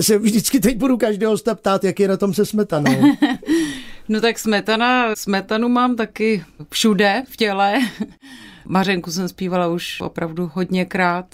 se 0.00 0.18
vždycky 0.18 0.60
teď 0.60 0.76
budu 0.76 0.96
každého 0.96 1.32
hosta 1.32 1.54
ptát, 1.54 1.84
jak 1.84 2.00
je 2.00 2.08
na 2.08 2.16
tom 2.16 2.34
se 2.34 2.46
Smetanou. 2.46 3.02
no 4.08 4.20
tak 4.20 4.38
Smetana, 4.38 5.16
Smetanu 5.16 5.68
mám 5.68 5.96
taky 5.96 6.44
všude 6.70 7.22
v 7.28 7.36
těle. 7.36 7.78
Mařenku 8.64 9.10
jsem 9.10 9.28
zpívala 9.28 9.68
už 9.68 10.00
opravdu 10.00 10.50
hodněkrát 10.54 11.26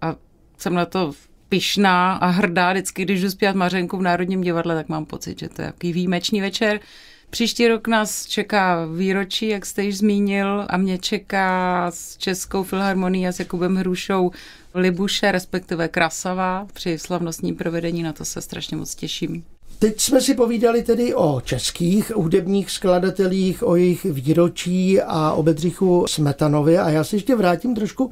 a 0.00 0.16
jsem 0.58 0.74
na 0.74 0.86
to 0.86 1.12
pišná 1.48 2.14
a 2.14 2.26
hrdá. 2.26 2.72
Vždycky, 2.72 3.02
když 3.02 3.22
jdu 3.22 3.30
zpívat 3.30 3.56
Mařenku 3.56 3.96
v 3.96 4.02
Národním 4.02 4.40
divadle, 4.40 4.74
tak 4.74 4.88
mám 4.88 5.04
pocit, 5.06 5.38
že 5.38 5.48
to 5.48 5.62
je 5.62 5.72
takový 5.72 5.92
výjimečný 5.92 6.40
večer. 6.40 6.80
Příští 7.30 7.68
rok 7.68 7.88
nás 7.88 8.26
čeká 8.26 8.84
výročí, 8.84 9.48
jak 9.48 9.66
jste 9.66 9.84
již 9.84 9.98
zmínil, 9.98 10.66
a 10.68 10.76
mě 10.76 10.98
čeká 10.98 11.86
s 11.90 12.16
Českou 12.16 12.62
filharmonií 12.62 13.28
a 13.28 13.32
s 13.32 13.38
Jakubem 13.38 13.76
Hrušou 13.76 14.30
Libuše, 14.74 15.32
respektive 15.32 15.88
Krasava, 15.88 16.66
při 16.72 16.98
slavnostním 16.98 17.56
provedení, 17.56 18.02
na 18.02 18.12
to 18.12 18.24
se 18.24 18.40
strašně 18.40 18.76
moc 18.76 18.94
těším. 18.94 19.44
Teď 19.80 20.00
jsme 20.00 20.20
si 20.20 20.34
povídali 20.34 20.82
tedy 20.82 21.14
o 21.14 21.40
českých 21.44 22.10
hudebních 22.10 22.70
skladatelích, 22.70 23.66
o 23.66 23.76
jejich 23.76 24.04
výročí 24.04 25.00
a 25.00 25.32
o 25.32 25.42
Bedřichu 25.42 26.04
Smetanovi 26.08 26.78
a 26.78 26.90
já 26.90 27.04
se 27.04 27.16
ještě 27.16 27.36
vrátím 27.36 27.74
trošku 27.74 28.10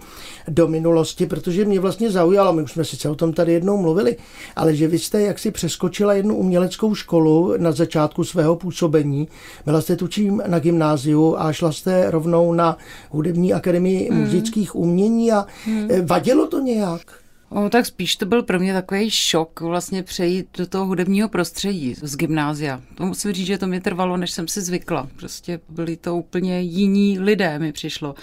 do 0.48 0.68
minulosti, 0.68 1.26
protože 1.26 1.64
mě 1.64 1.80
vlastně 1.80 2.10
zaujalo, 2.10 2.52
my 2.52 2.62
už 2.62 2.72
jsme 2.72 2.84
sice 2.84 3.08
o 3.08 3.14
tom 3.14 3.32
tady 3.32 3.52
jednou 3.52 3.76
mluvili, 3.76 4.16
ale 4.56 4.76
že 4.76 4.88
vy 4.88 4.98
jste 4.98 5.22
jaksi 5.22 5.50
přeskočila 5.50 6.14
jednu 6.14 6.36
uměleckou 6.36 6.94
školu 6.94 7.54
na 7.56 7.72
začátku 7.72 8.24
svého 8.24 8.56
působení. 8.56 9.28
Byla 9.64 9.80
jste 9.80 9.96
tučím 9.96 10.42
na 10.46 10.58
gymnáziu 10.58 11.36
a 11.38 11.52
šla 11.52 11.72
jste 11.72 12.10
rovnou 12.10 12.52
na 12.52 12.76
hudební 13.10 13.54
akademii 13.54 14.08
hmm. 14.10 14.20
muzických 14.20 14.74
umění 14.76 15.32
a 15.32 15.46
hmm. 15.64 15.88
vadilo 16.06 16.46
to 16.46 16.58
nějak? 16.58 17.27
O, 17.50 17.68
tak 17.68 17.86
spíš 17.86 18.16
to 18.16 18.26
byl 18.26 18.42
pro 18.42 18.58
mě 18.58 18.72
takový 18.72 19.10
šok 19.10 19.60
vlastně 19.60 20.02
přejít 20.02 20.48
do 20.58 20.66
toho 20.66 20.86
hudebního 20.86 21.28
prostředí 21.28 21.94
z 22.02 22.16
gymnázia. 22.16 22.80
To 22.94 23.06
musím 23.06 23.32
říct, 23.32 23.46
že 23.46 23.58
to 23.58 23.66
mi 23.66 23.80
trvalo, 23.80 24.16
než 24.16 24.30
jsem 24.30 24.48
si 24.48 24.60
zvykla. 24.60 25.08
Prostě 25.16 25.60
byli 25.68 25.96
to 25.96 26.16
úplně 26.16 26.60
jiní 26.60 27.18
lidé, 27.18 27.58
mi 27.58 27.72
přišlo. 27.72 28.14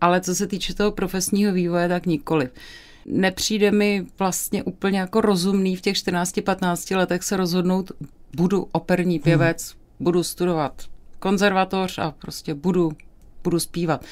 Ale 0.00 0.20
co 0.20 0.34
se 0.34 0.46
týče 0.46 0.74
toho 0.74 0.92
profesního 0.92 1.52
vývoje, 1.52 1.88
tak 1.88 2.06
nikoliv. 2.06 2.50
Nepřijde 3.06 3.70
mi 3.70 4.06
vlastně 4.18 4.62
úplně 4.62 4.98
jako 4.98 5.20
rozumný 5.20 5.76
v 5.76 5.80
těch 5.80 5.96
14-15 5.96 6.96
letech 6.96 7.22
se 7.22 7.36
rozhodnout, 7.36 7.92
budu 8.36 8.68
operní 8.72 9.18
pěvec, 9.18 9.70
hmm. 9.70 9.80
budu 10.00 10.22
studovat 10.22 10.82
konzervatoř 11.18 11.98
a 11.98 12.10
prostě 12.10 12.54
budu, 12.54 12.92
budu 13.44 13.60
zpívat 13.60 14.04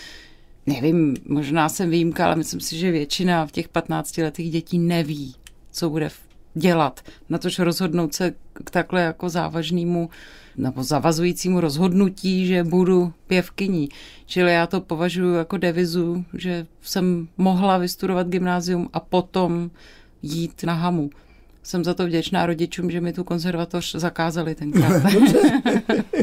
nevím, 0.66 1.16
možná 1.28 1.69
jsem 1.69 1.90
výjimka, 1.90 2.26
ale 2.26 2.37
myslím 2.37 2.61
si, 2.61 2.78
že 2.78 2.90
většina 2.90 3.47
v 3.47 3.52
těch 3.52 3.69
15 3.69 4.19
letých 4.19 4.50
dětí 4.50 4.78
neví, 4.78 5.35
co 5.71 5.90
bude 5.90 6.11
dělat. 6.54 7.00
Na 7.28 7.38
tož 7.38 7.59
rozhodnout 7.59 8.14
se 8.14 8.35
k 8.64 8.71
takhle 8.71 9.02
jako 9.02 9.28
závažnému 9.28 10.11
nebo 10.57 10.83
zavazujícímu 10.83 11.61
rozhodnutí, 11.61 12.47
že 12.47 12.64
budu 12.64 13.12
pěvkyní. 13.26 13.88
Čili 14.26 14.52
já 14.52 14.66
to 14.66 14.81
považuji 14.81 15.35
jako 15.35 15.57
devizu, 15.57 16.25
že 16.35 16.66
jsem 16.83 17.28
mohla 17.37 17.78
vystudovat 17.78 18.28
gymnázium 18.28 18.88
a 18.92 19.00
potom 19.00 19.71
jít 20.23 20.64
na 20.64 20.75
hamu 20.75 21.11
jsem 21.62 21.85
za 21.85 21.95
to 21.95 22.07
vděčná 22.07 22.47
rodičům, 22.47 22.90
že 22.90 23.00
mi 23.00 23.12
tu 23.12 23.25
konzervatoř 23.25 23.95
zakázali 23.95 24.54
tenkrát. 24.54 25.02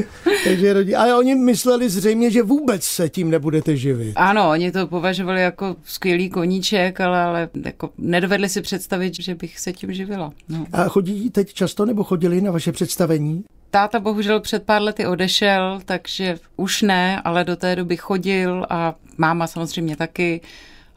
Takže 0.44 0.72
rodi... 0.72 0.94
Ale 0.94 1.14
oni 1.14 1.34
mysleli 1.34 1.90
zřejmě, 1.90 2.30
že 2.30 2.42
vůbec 2.42 2.84
se 2.84 3.08
tím 3.08 3.30
nebudete 3.30 3.76
živit. 3.76 4.12
Ano, 4.16 4.48
oni 4.50 4.72
to 4.72 4.86
považovali 4.86 5.42
jako 5.42 5.76
skvělý 5.84 6.30
koníček, 6.30 7.00
ale, 7.00 7.22
ale 7.22 7.48
jako 7.64 7.90
nedovedli 7.98 8.48
si 8.48 8.60
představit, 8.60 9.14
že 9.20 9.34
bych 9.34 9.58
se 9.58 9.72
tím 9.72 9.92
živila. 9.92 10.32
No. 10.48 10.66
A 10.72 10.88
chodí 10.88 11.30
teď 11.30 11.52
často 11.52 11.86
nebo 11.86 12.04
chodili 12.04 12.40
na 12.40 12.50
vaše 12.50 12.72
představení? 12.72 13.44
Táta 13.70 14.00
bohužel 14.00 14.40
před 14.40 14.62
pár 14.62 14.82
lety 14.82 15.06
odešel, 15.06 15.80
takže 15.84 16.38
už 16.56 16.82
ne, 16.82 17.20
ale 17.24 17.44
do 17.44 17.56
té 17.56 17.76
doby 17.76 17.96
chodil 17.96 18.66
a 18.70 18.94
máma 19.18 19.46
samozřejmě 19.46 19.96
taky 19.96 20.40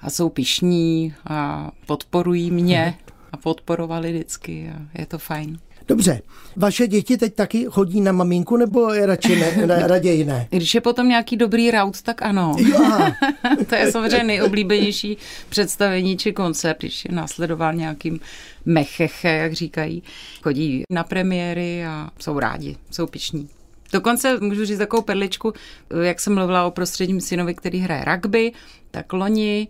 a 0.01 0.09
jsou 0.09 0.29
pišní 0.29 1.13
a 1.27 1.71
podporují 1.85 2.51
mě 2.51 2.95
a 3.33 3.37
podporovali 3.37 4.11
vždycky 4.11 4.71
a 4.75 4.99
je 4.99 5.05
to 5.05 5.17
fajn. 5.17 5.59
Dobře, 5.87 6.21
vaše 6.55 6.87
děti 6.87 7.17
teď 7.17 7.33
taky 7.35 7.65
chodí 7.69 8.01
na 8.01 8.11
maminku 8.11 8.57
nebo 8.57 8.93
radši 8.93 9.35
ne, 9.35 9.67
ne, 9.67 9.87
raději 9.87 10.25
ne? 10.25 10.47
Když 10.49 10.75
je 10.75 10.81
potom 10.81 11.09
nějaký 11.09 11.37
dobrý 11.37 11.71
raut, 11.71 12.01
tak 12.01 12.21
ano. 12.21 12.55
To 13.69 13.75
je 13.75 13.91
samozřejmě 13.91 14.23
nejoblíbenější 14.23 15.17
představení 15.49 16.17
či 16.17 16.33
koncert, 16.33 16.77
když 16.79 17.05
je 17.05 17.15
následoval 17.15 17.73
nějakým 17.73 18.19
mecheche, 18.65 19.29
jak 19.29 19.53
říkají. 19.53 20.03
Chodí 20.41 20.83
na 20.89 21.03
premiéry 21.03 21.85
a 21.85 22.09
jsou 22.19 22.39
rádi, 22.39 22.77
jsou 22.91 23.07
piční. 23.07 23.49
Dokonce 23.93 24.39
můžu 24.39 24.65
říct 24.65 24.77
takovou 24.77 25.01
perličku, 25.01 25.53
jak 26.01 26.19
jsem 26.19 26.35
mluvila 26.35 26.65
o 26.65 26.71
prostředním 26.71 27.21
synovi, 27.21 27.53
který 27.53 27.79
hraje 27.79 28.05
rugby, 28.05 28.51
tak 28.91 29.13
loni 29.13 29.67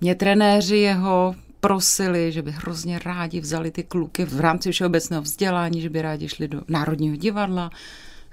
mě 0.00 0.14
trenéři 0.14 0.76
jeho 0.76 1.34
prosili, 1.60 2.32
že 2.32 2.42
by 2.42 2.50
hrozně 2.50 2.98
rádi 2.98 3.40
vzali 3.40 3.70
ty 3.70 3.82
kluky 3.82 4.24
v 4.24 4.40
rámci 4.40 4.72
všeobecného 4.72 5.22
vzdělání, 5.22 5.80
že 5.80 5.90
by 5.90 6.02
rádi 6.02 6.28
šli 6.28 6.48
do 6.48 6.62
Národního 6.68 7.16
divadla. 7.16 7.70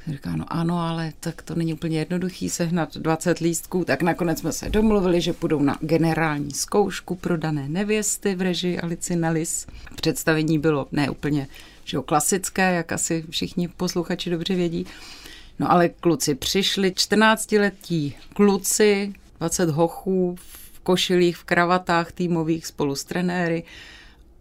Říká, 0.08 0.36
no 0.36 0.46
ano, 0.48 0.80
ale 0.80 1.14
tak 1.20 1.42
to 1.42 1.56
není 1.56 1.74
úplně 1.74 2.00
jednoduchý 2.00 2.50
sehnat 2.50 2.98
20 2.98 3.40
lístků, 3.40 3.86
tak 3.86 4.02
nakonec 4.02 4.40
jsme 4.40 4.52
se 4.52 4.70
domluvili, 4.70 5.22
že 5.22 5.34
půjdou 5.34 5.60
na 5.60 5.78
generální 5.82 6.52
zkoušku 6.52 7.16
pro 7.16 7.38
dané 7.38 7.70
nevěsty 7.70 8.36
v 8.36 8.42
režii 8.42 8.80
Alici 8.80 9.16
Nelis. 9.16 9.68
Představení 9.96 10.60
bylo 10.60 10.88
ne 10.92 11.10
úplně 11.10 11.48
že 11.86 11.98
jo, 11.98 12.04
klasické, 12.04 12.74
jak 12.74 12.92
asi 12.92 13.26
všichni 13.30 13.68
posluchači 13.68 14.30
dobře 14.30 14.56
vědí. 14.56 14.86
No 15.60 15.72
ale 15.72 15.90
kluci 15.90 16.36
přišli, 16.36 16.92
14-letí 16.92 18.16
kluci, 18.34 19.14
20 19.40 19.70
hochů 19.70 20.36
košilích, 20.84 21.38
v 21.38 21.44
kravatách 21.44 22.12
týmových 22.12 22.68
spolu 22.68 22.96
s 22.96 23.04
trenéry 23.04 23.64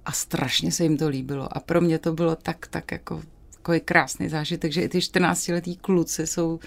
a 0.05 0.13
strašně 0.13 0.73
se 0.73 0.83
jim 0.83 0.97
to 0.97 1.09
líbilo. 1.09 1.57
A 1.57 1.61
pro 1.61 1.81
mě 1.81 1.99
to 1.99 2.13
bylo 2.13 2.37
tak, 2.37 2.67
tak 2.67 2.93
jako 2.93 3.23
takový 3.51 3.81
krásný 3.81 4.29
zážitek, 4.29 4.73
že 4.73 4.83
i 4.83 4.89
ty 4.89 4.99
14-letí 4.99 5.77
kluci 5.77 6.27
jsou 6.27 6.61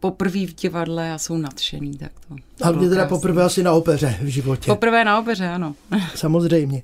poprvé 0.00 0.46
v 0.46 0.54
divadle 0.54 1.12
a 1.12 1.18
jsou 1.18 1.36
nadšený. 1.36 1.98
Tak 1.98 2.12
to, 2.28 2.36
to 2.56 2.64
a 2.64 2.72
mě 2.72 2.88
teda 2.88 3.06
poprvé 3.06 3.42
asi 3.44 3.62
na 3.62 3.72
opeře 3.72 4.18
v 4.22 4.26
životě. 4.26 4.70
Poprvé 4.70 5.04
na 5.04 5.18
opeře, 5.18 5.48
ano. 5.48 5.74
Samozřejmě. 6.14 6.82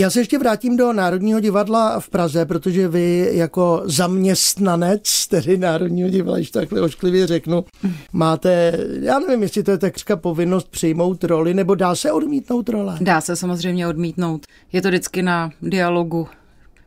Já 0.00 0.10
se 0.10 0.20
ještě 0.20 0.38
vrátím 0.38 0.76
do 0.76 0.92
Národního 0.92 1.40
divadla 1.40 2.00
v 2.00 2.08
Praze, 2.08 2.46
protože 2.46 2.88
vy 2.88 3.30
jako 3.32 3.82
zaměstnanec, 3.84 5.26
tedy 5.26 5.58
Národního 5.58 6.08
divadla, 6.08 6.36
když 6.36 6.50
takhle 6.50 6.80
ošklivě 6.80 7.26
řeknu, 7.26 7.64
máte, 8.12 8.78
já 9.00 9.18
nevím, 9.18 9.42
jestli 9.42 9.62
to 9.62 9.70
je 9.70 9.78
takřka 9.78 10.16
povinnost 10.16 10.68
přijmout 10.70 11.24
roli, 11.24 11.54
nebo 11.54 11.74
dá 11.74 11.94
se 11.94 12.12
odmítnout 12.12 12.68
role? 12.68 12.98
Dá 13.00 13.20
se 13.20 13.36
samozřejmě 13.36 13.88
odmítnout. 13.88 14.46
Je 14.72 14.82
to 14.82 14.88
vždycky 14.88 15.22
na 15.22 15.50
dialogu. 15.62 16.28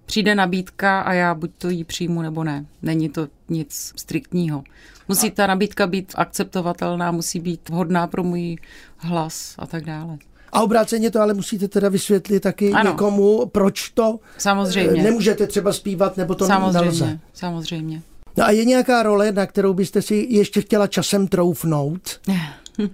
Přijde 0.06 0.36
nabídka 0.36 1.02
a 1.02 1.14
já 1.14 1.36
buď 1.36 1.52
to 1.58 1.70
jí 1.70 1.84
přijmu 1.84 2.22
nebo 2.22 2.44
ne. 2.44 2.66
Není 2.82 3.10
to 3.10 3.28
nic 3.50 3.94
striktního. 3.96 4.64
Musí 5.08 5.32
ta 5.32 5.48
nabídka 5.48 5.88
být 5.88 6.14
akceptovatelná, 6.16 7.12
musí 7.12 7.40
být 7.40 7.70
vhodná 7.70 8.08
pro 8.08 8.24
můj 8.24 8.58
hlas 8.98 9.56
a 9.60 9.68
tak 9.68 9.86
dále. 9.86 10.18
A 10.52 10.62
obráceně 10.62 11.12
to 11.12 11.22
ale 11.22 11.34
musíte 11.34 11.68
teda 11.68 11.90
vysvětlit 11.90 12.40
taky 12.40 12.72
ano. 12.72 12.92
někomu, 12.92 13.46
proč 13.46 13.90
to 13.90 14.20
samozřejmě. 14.38 15.04
nemůžete 15.04 15.48
třeba 15.48 15.74
zpívat, 15.74 16.18
nebo 16.18 16.36
to 16.36 16.46
samozřejmě, 16.46 16.82
nelze. 16.82 17.20
Samozřejmě. 17.34 18.02
No 18.38 18.46
a 18.46 18.52
je 18.52 18.66
nějaká 18.66 19.04
role, 19.04 19.32
na 19.32 19.46
kterou 19.46 19.74
byste 19.74 20.02
si 20.02 20.28
ještě 20.30 20.62
chtěla 20.62 20.88
časem 20.88 21.28
troufnout? 21.28 22.20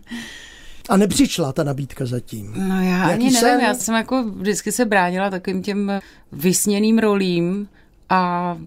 A 0.89 0.97
nepřišla 0.97 1.53
ta 1.53 1.63
nabídka 1.63 2.05
zatím. 2.05 2.53
No 2.67 2.81
já 2.81 2.97
Jaký 2.97 3.13
ani 3.13 3.23
nevím, 3.23 3.39
sen? 3.39 3.59
já 3.59 3.73
jsem 3.73 3.95
jako 3.95 4.23
vždycky 4.23 4.71
se 4.71 4.85
bránila 4.85 5.29
takovým 5.29 5.63
těm 5.63 5.99
vysněným 6.31 6.99
rolím 6.99 7.67
a 8.09 8.57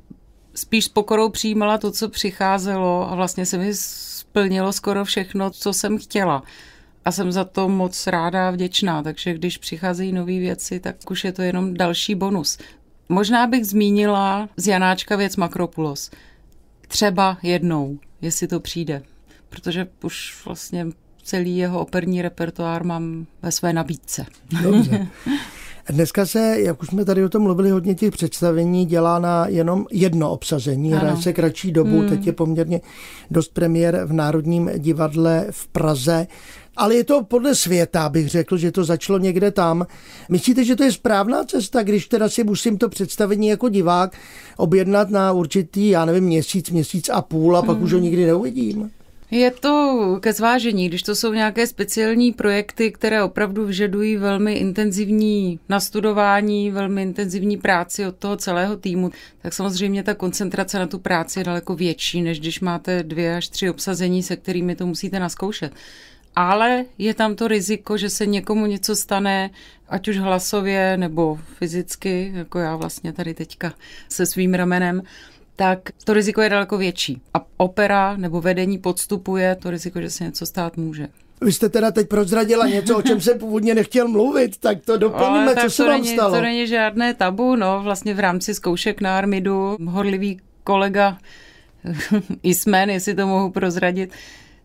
spíš 0.54 0.85
s 0.85 0.88
pokorou 0.88 1.28
přijímala 1.28 1.78
to, 1.78 1.90
co 1.90 2.09
přicházelo 2.09 3.12
a 3.12 3.14
vlastně 3.14 3.47
se 3.47 3.59
mi 3.59 3.75
splnilo 3.75 4.73
skoro 4.73 5.04
všechno, 5.04 5.50
co 5.50 5.73
jsem 5.73 5.99
chtěla 5.99 6.42
a 7.04 7.12
jsem 7.12 7.33
za 7.33 7.45
to 7.45 7.69
moc 7.69 8.07
ráda 8.07 8.49
a 8.49 8.50
vděčná, 8.50 9.02
takže 9.02 9.35
když 9.35 9.59
přicházejí 9.59 10.12
nové 10.12 10.38
věci, 10.38 10.80
tak 10.80 11.11
už 11.11 11.25
je 11.25 11.33
to 11.33 11.42
jenom 11.42 11.75
další 11.75 12.14
bonus. 12.14 12.59
Možná 13.09 13.47
bych 13.47 13.66
zmínila 13.66 14.49
z 14.57 14.66
Janáčka 14.66 15.16
věc 15.16 15.37
Makropulos. 15.37 16.11
Třeba 16.88 17.38
jednou, 17.42 17.99
jestli 18.23 18.47
to 18.47 18.61
přijde, 18.61 19.02
protože 19.49 19.87
už 20.02 20.42
vlastně 20.45 20.87
celý 21.23 21.57
jeho 21.57 21.80
operní 21.80 22.23
repertoár 22.23 22.85
mám 22.85 23.26
ve 23.42 23.52
své 23.52 23.73
nabídce. 23.73 24.26
Dobře. 24.62 25.07
Dneska 25.90 26.26
se, 26.26 26.61
jak 26.61 26.83
už 26.83 26.88
jsme 26.88 27.04
tady 27.04 27.25
o 27.25 27.28
tom 27.28 27.42
mluvili, 27.42 27.71
hodně 27.71 27.95
těch 27.95 28.11
představení 28.11 28.87
dělá 28.87 29.19
na 29.19 29.47
jenom 29.49 29.87
jedno 29.90 30.33
obsazení. 30.33 30.92
Hraje 30.92 31.16
se 31.16 31.33
kratší 31.33 31.73
dobu, 31.73 31.99
hmm. 31.99 32.09
teď 32.09 32.26
je 32.26 32.33
poměrně 32.33 32.80
dost 33.30 33.54
premiér 33.54 34.02
v 34.07 34.12
Národním 34.12 34.71
divadle 34.78 35.47
v 35.50 35.69
Praze. 35.69 36.26
Ale 36.77 36.95
je 36.95 37.05
to 37.05 37.25
podle 37.25 37.55
světa, 37.55 38.09
bych 38.09 38.29
řekl, 38.29 38.57
že 38.57 38.73
to 38.73 38.85
začalo 38.85 39.19
někde 39.19 39.50
tam. 39.50 39.87
Myslíte, 40.29 40.65
že 40.65 40.77
to 40.77 40.85
je 40.85 40.93
správná 40.93 41.45
cesta, 41.45 41.83
když 41.83 42.07
teda 42.07 42.29
si 42.29 42.45
musím 42.45 42.79
to 42.79 42.89
představení 42.89 43.49
jako 43.49 43.69
divák 43.69 44.17
objednat 44.57 45.11
na 45.11 45.33
určitý, 45.33 45.89
já 45.89 46.05
nevím, 46.05 46.25
měsíc, 46.25 46.71
měsíc 46.71 47.09
a 47.09 47.23
půl 47.23 47.57
a 47.57 47.62
pak 47.62 47.77
hmm. 47.77 47.85
už 47.85 47.93
ho 47.93 47.99
nikdy 47.99 48.27
neuvidím? 48.27 48.91
Je 49.31 49.50
to 49.50 50.17
ke 50.21 50.33
zvážení, 50.33 50.89
když 50.89 51.03
to 51.03 51.15
jsou 51.15 51.33
nějaké 51.33 51.67
speciální 51.67 52.33
projekty, 52.33 52.93
které 52.93 53.23
opravdu 53.23 53.67
vyžadují 53.67 54.17
velmi 54.17 54.53
intenzivní 54.55 55.59
nastudování, 55.69 56.71
velmi 56.71 57.03
intenzivní 57.03 57.57
práci 57.57 58.07
od 58.07 58.17
toho 58.17 58.37
celého 58.37 58.77
týmu, 58.77 59.11
tak 59.43 59.55
samozřejmě 59.55 60.03
ta 60.03 60.15
koncentrace 60.15 60.79
na 60.79 60.87
tu 60.87 60.99
práci 60.99 61.41
je 61.41 61.45
daleko 61.45 61.75
větší, 61.75 62.23
než 62.23 62.41
když 62.41 62.61
máte 62.61 63.03
dvě 63.03 63.37
až 63.37 63.49
tři 63.49 63.71
obsazení, 63.71 64.23
se 64.23 64.37
kterými 64.37 64.77
to 64.77 64.87
musíte 64.87 65.21
naskoušet. 65.21 65.73
Ale 66.37 66.85
je 66.99 67.15
tam 67.15 67.35
to 67.35 67.49
riziko, 67.49 67.97
že 67.97 68.11
se 68.11 68.27
někomu 68.27 68.67
něco 68.67 68.97
stane, 68.97 69.51
ať 69.89 70.09
už 70.09 70.19
hlasově 70.19 70.97
nebo 70.97 71.39
fyzicky, 71.59 72.33
jako 72.35 72.59
já 72.59 72.77
vlastně 72.77 73.13
tady 73.13 73.35
teďka 73.35 73.73
se 74.09 74.27
svým 74.27 74.55
ramenem, 74.55 75.03
tak 75.57 75.79
to 76.05 76.13
riziko 76.13 76.41
je 76.43 76.49
daleko 76.49 76.79
větší. 76.79 77.23
A 77.35 77.45
opera 77.57 78.17
nebo 78.17 78.41
vedení 78.41 78.79
podstupuje 78.79 79.57
to 79.57 79.71
riziko, 79.71 80.01
že 80.01 80.11
se 80.11 80.25
něco 80.25 80.47
stát 80.47 80.77
může. 80.77 81.09
Vy 81.41 81.53
jste 81.53 81.69
teda 81.69 81.91
teď 81.91 82.09
prozradila 82.09 82.67
něco, 82.67 82.97
o 82.97 83.03
čem 83.03 83.21
jsem 83.21 83.39
původně 83.39 83.75
nechtěl 83.75 84.09
mluvit, 84.09 84.57
tak 84.57 84.79
to 84.85 84.97
doplníme, 84.97 85.57
co 85.57 85.71
se 85.71 85.85
vám 85.85 85.93
není, 85.93 86.15
stalo. 86.15 86.35
To 86.35 86.41
není 86.41 86.67
žádné 86.67 87.15
tabu, 87.15 87.57
no, 87.57 87.81
vlastně 87.83 88.15
v 88.15 88.21
rámci 88.21 88.55
zkoušek 88.55 89.01
na 89.01 89.19
Armidu 89.19 89.77
horlivý 89.87 90.41
kolega 90.65 91.19
Ismen, 92.43 92.91
jestli 92.91 93.15
to 93.15 93.27
mohu 93.27 93.51
prozradit, 93.51 94.13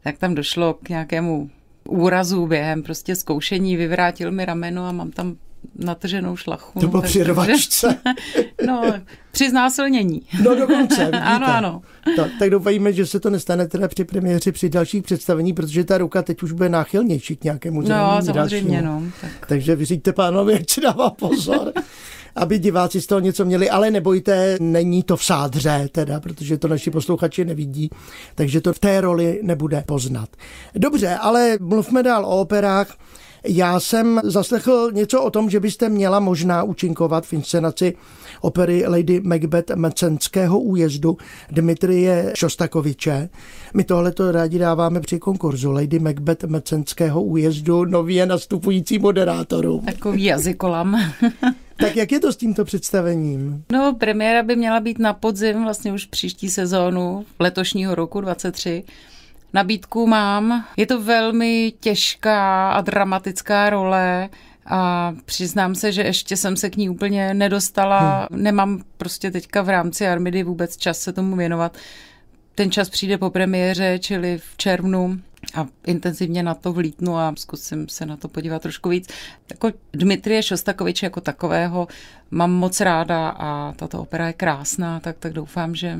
tak 0.05 0.17
tam 0.17 0.35
došlo 0.35 0.73
k 0.73 0.89
nějakému 0.89 1.49
úrazu 1.89 2.47
během 2.47 2.83
prostě 2.83 3.15
zkoušení, 3.15 3.75
vyvrátil 3.75 4.31
mi 4.31 4.45
rameno 4.45 4.85
a 4.85 4.91
mám 4.91 5.11
tam 5.11 5.35
natrženou 5.75 6.35
šlachu. 6.35 6.79
To 6.79 6.87
bylo 6.87 7.01
při 7.01 7.23
rvačce. 7.23 7.97
no, 8.67 8.93
při 9.31 9.49
znásilnění. 9.49 10.21
No 10.43 10.55
dokonce, 10.55 11.05
vidíte. 11.05 11.19
Ano, 11.19 11.47
ano. 11.47 11.81
Tak, 12.15 12.31
tak 12.39 12.49
doufejme, 12.49 12.93
že 12.93 13.05
se 13.05 13.19
to 13.19 13.29
nestane 13.29 13.67
teda 13.67 13.87
při 13.87 14.03
premiéře, 14.03 14.51
při 14.51 14.69
dalších 14.69 15.03
představení, 15.03 15.53
protože 15.53 15.83
ta 15.83 15.97
ruka 15.97 16.21
teď 16.21 16.43
už 16.43 16.51
bude 16.51 16.69
náchylnější 16.69 17.35
k 17.35 17.43
nějakému 17.43 17.81
No, 17.81 18.21
samozřejmě, 18.21 18.81
no. 18.81 19.03
Tak. 19.21 19.47
Takže 19.47 19.75
vyříďte 19.75 20.13
pánovi, 20.13 20.53
ať 20.53 20.69
si 20.69 20.81
dává 20.81 21.09
pozor. 21.09 21.73
aby 22.35 22.59
diváci 22.59 23.01
z 23.01 23.07
toho 23.07 23.19
něco 23.19 23.45
měli, 23.45 23.69
ale 23.69 23.91
nebojte, 23.91 24.57
není 24.59 25.03
to 25.03 25.17
v 25.17 25.23
sádře 25.23 25.89
teda, 25.91 26.19
protože 26.19 26.57
to 26.57 26.67
naši 26.67 26.91
posluchači 26.91 27.45
nevidí, 27.45 27.89
takže 28.35 28.61
to 28.61 28.73
v 28.73 28.79
té 28.79 29.01
roli 29.01 29.39
nebude 29.43 29.83
poznat. 29.87 30.29
Dobře, 30.75 31.15
ale 31.15 31.57
mluvme 31.61 32.03
dál 32.03 32.25
o 32.25 32.41
operách. 32.41 32.97
Já 33.47 33.79
jsem 33.79 34.21
zaslechl 34.23 34.91
něco 34.93 35.23
o 35.23 35.29
tom, 35.29 35.49
že 35.49 35.59
byste 35.59 35.89
měla 35.89 36.19
možná 36.19 36.63
účinkovat 36.63 37.25
v 37.25 37.33
inscenaci 37.33 37.95
opery 38.41 38.83
Lady 38.87 39.19
Macbeth 39.19 39.75
Mecenského 39.75 40.59
újezdu 40.59 41.17
Dmitrie 41.51 42.33
Šostakoviče. 42.35 43.29
My 43.73 43.83
tohle 43.83 44.11
to 44.11 44.31
rádi 44.31 44.59
dáváme 44.59 44.99
při 44.99 45.19
konkurzu 45.19 45.71
Lady 45.71 45.99
Macbeth 45.99 46.43
Mecenského 46.43 47.23
újezdu 47.23 47.85
nově 47.85 48.25
nastupující 48.25 48.99
moderátorů. 48.99 49.81
Takový 49.85 50.23
jazykolam. 50.23 51.01
Tak 51.77 51.95
jak 51.95 52.11
je 52.11 52.19
to 52.19 52.33
s 52.33 52.37
tímto 52.37 52.65
představením? 52.65 53.63
No, 53.71 53.95
premiéra 53.99 54.43
by 54.43 54.55
měla 54.55 54.79
být 54.79 54.99
na 54.99 55.13
podzim, 55.13 55.63
vlastně 55.63 55.93
už 55.93 56.05
příští 56.05 56.49
sezónu 56.49 57.25
letošního 57.39 57.95
roku 57.95 58.21
23. 58.21 58.83
Nabídku 59.55 60.07
mám. 60.07 60.65
Je 60.77 60.85
to 60.85 61.01
velmi 61.01 61.73
těžká 61.79 62.71
a 62.71 62.81
dramatická 62.81 63.69
role 63.69 64.29
a 64.65 65.13
přiznám 65.25 65.75
se, 65.75 65.91
že 65.91 66.01
ještě 66.01 66.37
jsem 66.37 66.57
se 66.57 66.69
k 66.69 66.77
ní 66.77 66.89
úplně 66.89 67.33
nedostala. 67.33 68.27
Hmm. 68.31 68.43
Nemám 68.43 68.83
prostě 68.97 69.31
teďka 69.31 69.61
v 69.61 69.69
rámci 69.69 70.07
Armidy 70.07 70.43
vůbec 70.43 70.77
čas 70.77 70.99
se 70.99 71.13
tomu 71.13 71.35
věnovat. 71.35 71.77
Ten 72.55 72.71
čas 72.71 72.89
přijde 72.89 73.17
po 73.17 73.29
premiéře, 73.29 73.99
čili 73.99 74.37
v 74.37 74.57
červnu 74.57 75.19
a 75.55 75.67
intenzivně 75.85 76.43
na 76.43 76.53
to 76.53 76.73
vlítnu 76.73 77.17
a 77.17 77.33
zkusím 77.37 77.89
se 77.89 78.05
na 78.05 78.17
to 78.17 78.27
podívat 78.27 78.61
trošku 78.61 78.89
víc. 78.89 79.09
Jako 79.49 79.71
Dmitrie 79.93 80.43
Šostakovič 80.43 81.03
jako 81.03 81.21
takového 81.21 81.87
mám 82.31 82.51
moc 82.51 82.81
ráda 82.81 83.29
a 83.29 83.73
tato 83.75 83.99
opera 83.99 84.27
je 84.27 84.33
krásná, 84.33 84.99
tak, 84.99 85.15
tak 85.19 85.33
doufám, 85.33 85.75
že, 85.75 85.99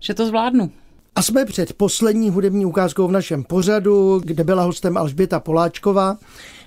že 0.00 0.14
to 0.14 0.26
zvládnu. 0.26 0.72
A 1.14 1.22
jsme 1.22 1.44
před 1.44 1.72
poslední 1.72 2.30
hudební 2.30 2.66
ukázkou 2.66 3.08
v 3.08 3.12
našem 3.12 3.44
pořadu, 3.44 4.20
kde 4.24 4.44
byla 4.44 4.62
hostem 4.62 4.96
Alžběta 4.96 5.40
Poláčková, 5.40 6.16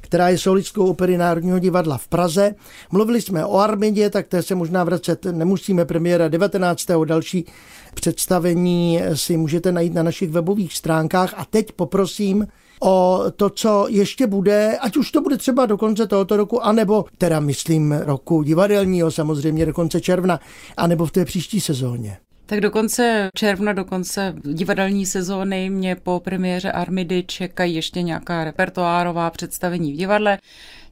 která 0.02 0.30
je 0.30 0.38
solistkou 0.38 0.86
opery 0.86 1.18
Národního 1.18 1.60
divadla 1.60 1.98
v 1.98 2.08
Praze. 2.08 2.56
Mluvili 2.92 3.22
jsme 3.22 3.46
o 3.46 3.58
Armidě, 3.58 4.10
tak 4.10 4.28
té 4.28 4.44
se 4.44 4.56
možná 4.56 4.84
vracet 4.84 5.26
nemusíme. 5.26 5.86
Premiéra 5.86 6.28
19. 6.28 6.86
další 7.06 7.46
představení 7.94 9.02
si 9.14 9.38
můžete 9.38 9.72
najít 9.72 9.94
na 9.94 10.04
našich 10.04 10.30
webových 10.30 10.74
stránkách. 10.74 11.34
A 11.38 11.46
teď 11.46 11.72
poprosím 11.72 12.48
o 12.82 13.24
to, 13.36 13.50
co 13.50 13.86
ještě 13.90 14.28
bude, 14.28 14.78
ať 14.82 14.98
už 14.98 15.12
to 15.12 15.22
bude 15.22 15.38
třeba 15.38 15.66
do 15.66 15.78
konce 15.78 16.08
tohoto 16.08 16.38
roku, 16.38 16.66
anebo 16.66 17.06
teda 17.18 17.40
myslím 17.40 17.92
roku 17.92 18.44
divadelního, 18.44 19.12
samozřejmě 19.12 19.66
do 19.66 19.74
konce 19.74 20.02
června, 20.02 20.40
anebo 20.78 21.06
v 21.06 21.12
té 21.12 21.26
příští 21.26 21.62
sezóně. 21.62 22.18
Tak 22.52 22.62
do 22.62 22.72
konce 22.72 23.30
června, 23.36 23.74
do 23.74 23.86
konce 23.86 24.36
divadelní 24.44 25.06
sezóny 25.06 25.70
mě 25.70 25.96
po 25.96 26.20
premiéře 26.20 26.72
Armidy 26.72 27.24
čekají 27.24 27.76
ještě 27.76 28.02
nějaká 28.02 28.44
repertoárová 28.44 29.30
představení 29.30 29.94
v 29.94 29.96
divadle, 29.96 30.38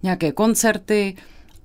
nějaké 0.04 0.32
koncerty 0.32 1.16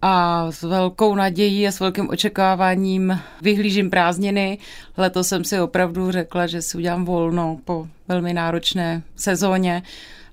a 0.03 0.47
s 0.53 0.63
velkou 0.63 1.15
nadějí 1.15 1.69
a 1.69 1.73
s 1.73 1.81
velkým 1.81 2.09
očekáváním 2.09 3.21
vyhlížím 3.43 3.91
prázdniny. 3.91 4.59
Letos 4.97 5.29
jsem 5.29 5.45
si 5.45 5.61
opravdu 5.61 6.11
řekla, 6.11 6.47
že 6.47 6.63
si 6.63 6.79
udělám 6.79 7.05
volno 7.05 7.59
po 7.65 7.89
velmi 8.09 8.35
náročné 8.35 9.03
sezóně 9.17 9.83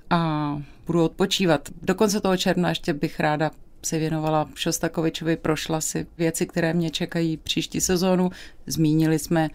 a 0.10 0.62
budu 0.86 1.04
odpočívat. 1.04 1.70
Do 1.82 1.96
konce 1.96 2.22
toho 2.22 2.38
června 2.38 2.70
ještě 2.70 2.94
bych 2.94 3.20
ráda 3.20 3.52
se 3.84 4.00
věnovala 4.00 4.50
Šostakovičovi, 4.56 5.38
prošla 5.38 5.82
si 5.82 6.08
věci, 6.18 6.46
které 6.46 6.74
mě 6.74 6.90
čekají 6.90 7.38
příští 7.38 7.82
sezónu. 7.82 8.30
Zmínili 8.68 9.20
jsme 9.20 9.50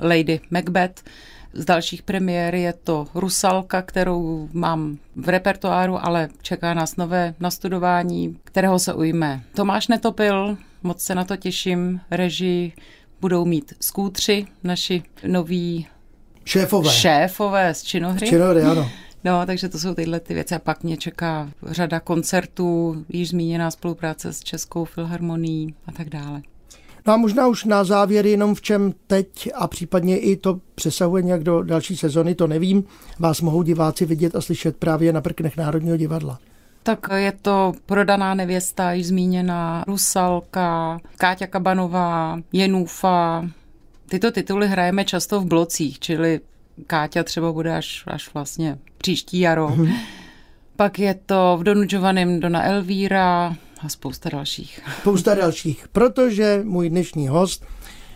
Lady 0.00 0.40
Macbeth. 0.50 1.02
Z 1.54 1.64
dalších 1.64 2.02
premiér 2.02 2.54
je 2.54 2.72
to 2.72 3.06
Rusalka, 3.14 3.82
kterou 3.82 4.48
mám 4.52 4.98
v 5.16 5.28
repertoáru, 5.28 6.04
ale 6.04 6.28
čeká 6.42 6.74
nás 6.74 6.96
nové 6.96 7.34
nastudování, 7.40 8.38
kterého 8.44 8.78
se 8.78 8.94
ujme 8.94 9.42
Tomáš 9.54 9.88
Netopil, 9.88 10.56
moc 10.82 11.02
se 11.02 11.14
na 11.14 11.24
to 11.24 11.36
těším, 11.36 12.00
režii 12.10 12.72
budou 13.20 13.44
mít 13.44 13.72
skútři, 13.80 14.46
naši 14.64 15.02
noví 15.26 15.86
Šéfové. 16.44 16.90
šéfové 16.90 17.74
z 17.74 17.82
činohry. 17.82 18.26
Z 18.26 18.30
činohry, 18.30 18.62
ano. 18.62 18.90
No, 19.24 19.46
takže 19.46 19.68
to 19.68 19.78
jsou 19.78 19.94
tyhle 19.94 20.20
ty 20.20 20.34
věci. 20.34 20.54
A 20.54 20.58
pak 20.58 20.82
mě 20.82 20.96
čeká 20.96 21.50
řada 21.66 22.00
koncertů, 22.00 23.04
již 23.08 23.28
zmíněná 23.28 23.70
spolupráce 23.70 24.32
s 24.32 24.40
Českou 24.40 24.84
filharmonií 24.84 25.74
a 25.86 25.92
tak 25.92 26.08
dále. 26.08 26.42
No 27.06 27.12
a 27.12 27.16
možná 27.16 27.46
už 27.46 27.64
na 27.64 27.84
závěr 27.84 28.26
jenom 28.26 28.54
v 28.54 28.62
čem 28.62 28.94
teď 29.06 29.50
a 29.54 29.68
případně 29.68 30.18
i 30.18 30.36
to 30.36 30.60
přesahuje 30.74 31.22
nějak 31.22 31.44
do 31.44 31.62
další 31.62 31.96
sezony, 31.96 32.34
to 32.34 32.46
nevím, 32.46 32.84
vás 33.18 33.40
mohou 33.40 33.62
diváci 33.62 34.06
vidět 34.06 34.36
a 34.36 34.40
slyšet 34.40 34.76
právě 34.76 35.12
na 35.12 35.20
prknech 35.20 35.56
Národního 35.56 35.96
divadla. 35.96 36.38
Tak 36.82 37.06
je 37.14 37.32
to 37.42 37.72
prodaná 37.86 38.34
nevěsta, 38.34 38.92
již 38.92 39.06
zmíněná 39.06 39.84
Rusalka, 39.86 40.98
Káťa 41.16 41.46
Kabanová, 41.46 42.38
Jenůfa. 42.52 43.48
Tyto 44.08 44.30
tituly 44.30 44.68
hrajeme 44.68 45.04
často 45.04 45.40
v 45.40 45.44
blocích, 45.44 45.98
čili 45.98 46.40
Káťa 46.86 47.22
třeba 47.22 47.52
bude 47.52 47.76
až, 47.76 48.04
až 48.06 48.34
vlastně 48.34 48.78
příští 48.98 49.40
jaro. 49.40 49.76
Pak 50.76 50.98
je 50.98 51.14
to 51.26 51.56
v 51.60 51.62
Donu 51.62 51.84
Giovannim 51.84 52.40
Dona 52.40 52.62
Elvíra 52.64 53.56
a 53.80 53.88
spousta 53.88 54.28
dalších. 54.28 54.80
Spousta 55.00 55.34
dalších, 55.34 55.88
protože 55.92 56.60
můj 56.64 56.90
dnešní 56.90 57.28
host 57.28 57.66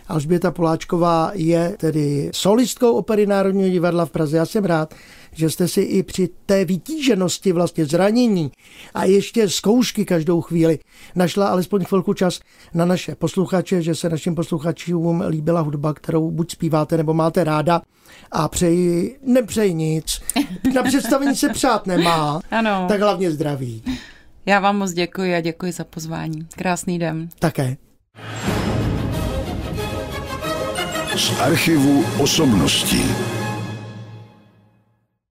Alžběta 0.07 0.51
Poláčková 0.51 1.31
je 1.33 1.75
tedy 1.79 2.29
solistkou 2.33 2.93
opery 2.93 3.25
Národního 3.25 3.69
divadla 3.69 4.05
v 4.05 4.11
Praze. 4.11 4.37
Já 4.37 4.45
jsem 4.45 4.65
rád, 4.65 4.93
že 5.37 5.49
jste 5.49 5.67
si 5.67 5.81
i 5.81 6.03
při 6.03 6.29
té 6.45 6.65
vytíženosti 6.65 7.51
vlastně 7.51 7.85
zranění 7.85 8.51
a 8.93 9.03
ještě 9.03 9.49
zkoušky 9.49 10.05
každou 10.05 10.41
chvíli 10.41 10.79
našla 11.15 11.47
alespoň 11.47 11.85
chvilku 11.85 12.13
čas 12.13 12.39
na 12.73 12.85
naše 12.85 13.15
posluchače, 13.15 13.81
že 13.81 13.95
se 13.95 14.09
našim 14.09 14.35
posluchačům 14.35 15.23
líbila 15.27 15.61
hudba, 15.61 15.93
kterou 15.93 16.31
buď 16.31 16.51
zpíváte 16.51 16.97
nebo 16.97 17.13
máte 17.13 17.43
ráda 17.43 17.81
a 18.31 18.47
přeji, 18.47 19.19
nepřeji 19.23 19.73
nic. 19.73 20.21
Na 20.73 20.83
představení 20.83 21.35
se 21.35 21.49
přát 21.49 21.87
nemá, 21.87 22.39
ano. 22.51 22.85
tak 22.87 23.01
hlavně 23.01 23.31
zdraví. 23.31 23.83
Já 24.45 24.59
vám 24.59 24.77
moc 24.77 24.91
děkuji 24.91 25.35
a 25.35 25.41
děkuji 25.41 25.71
za 25.71 25.83
pozvání. 25.83 26.47
Krásný 26.55 26.99
den. 26.99 27.29
Také. 27.39 27.77
Z 31.15 31.39
archivu 31.39 32.05
osobností. 32.19 33.03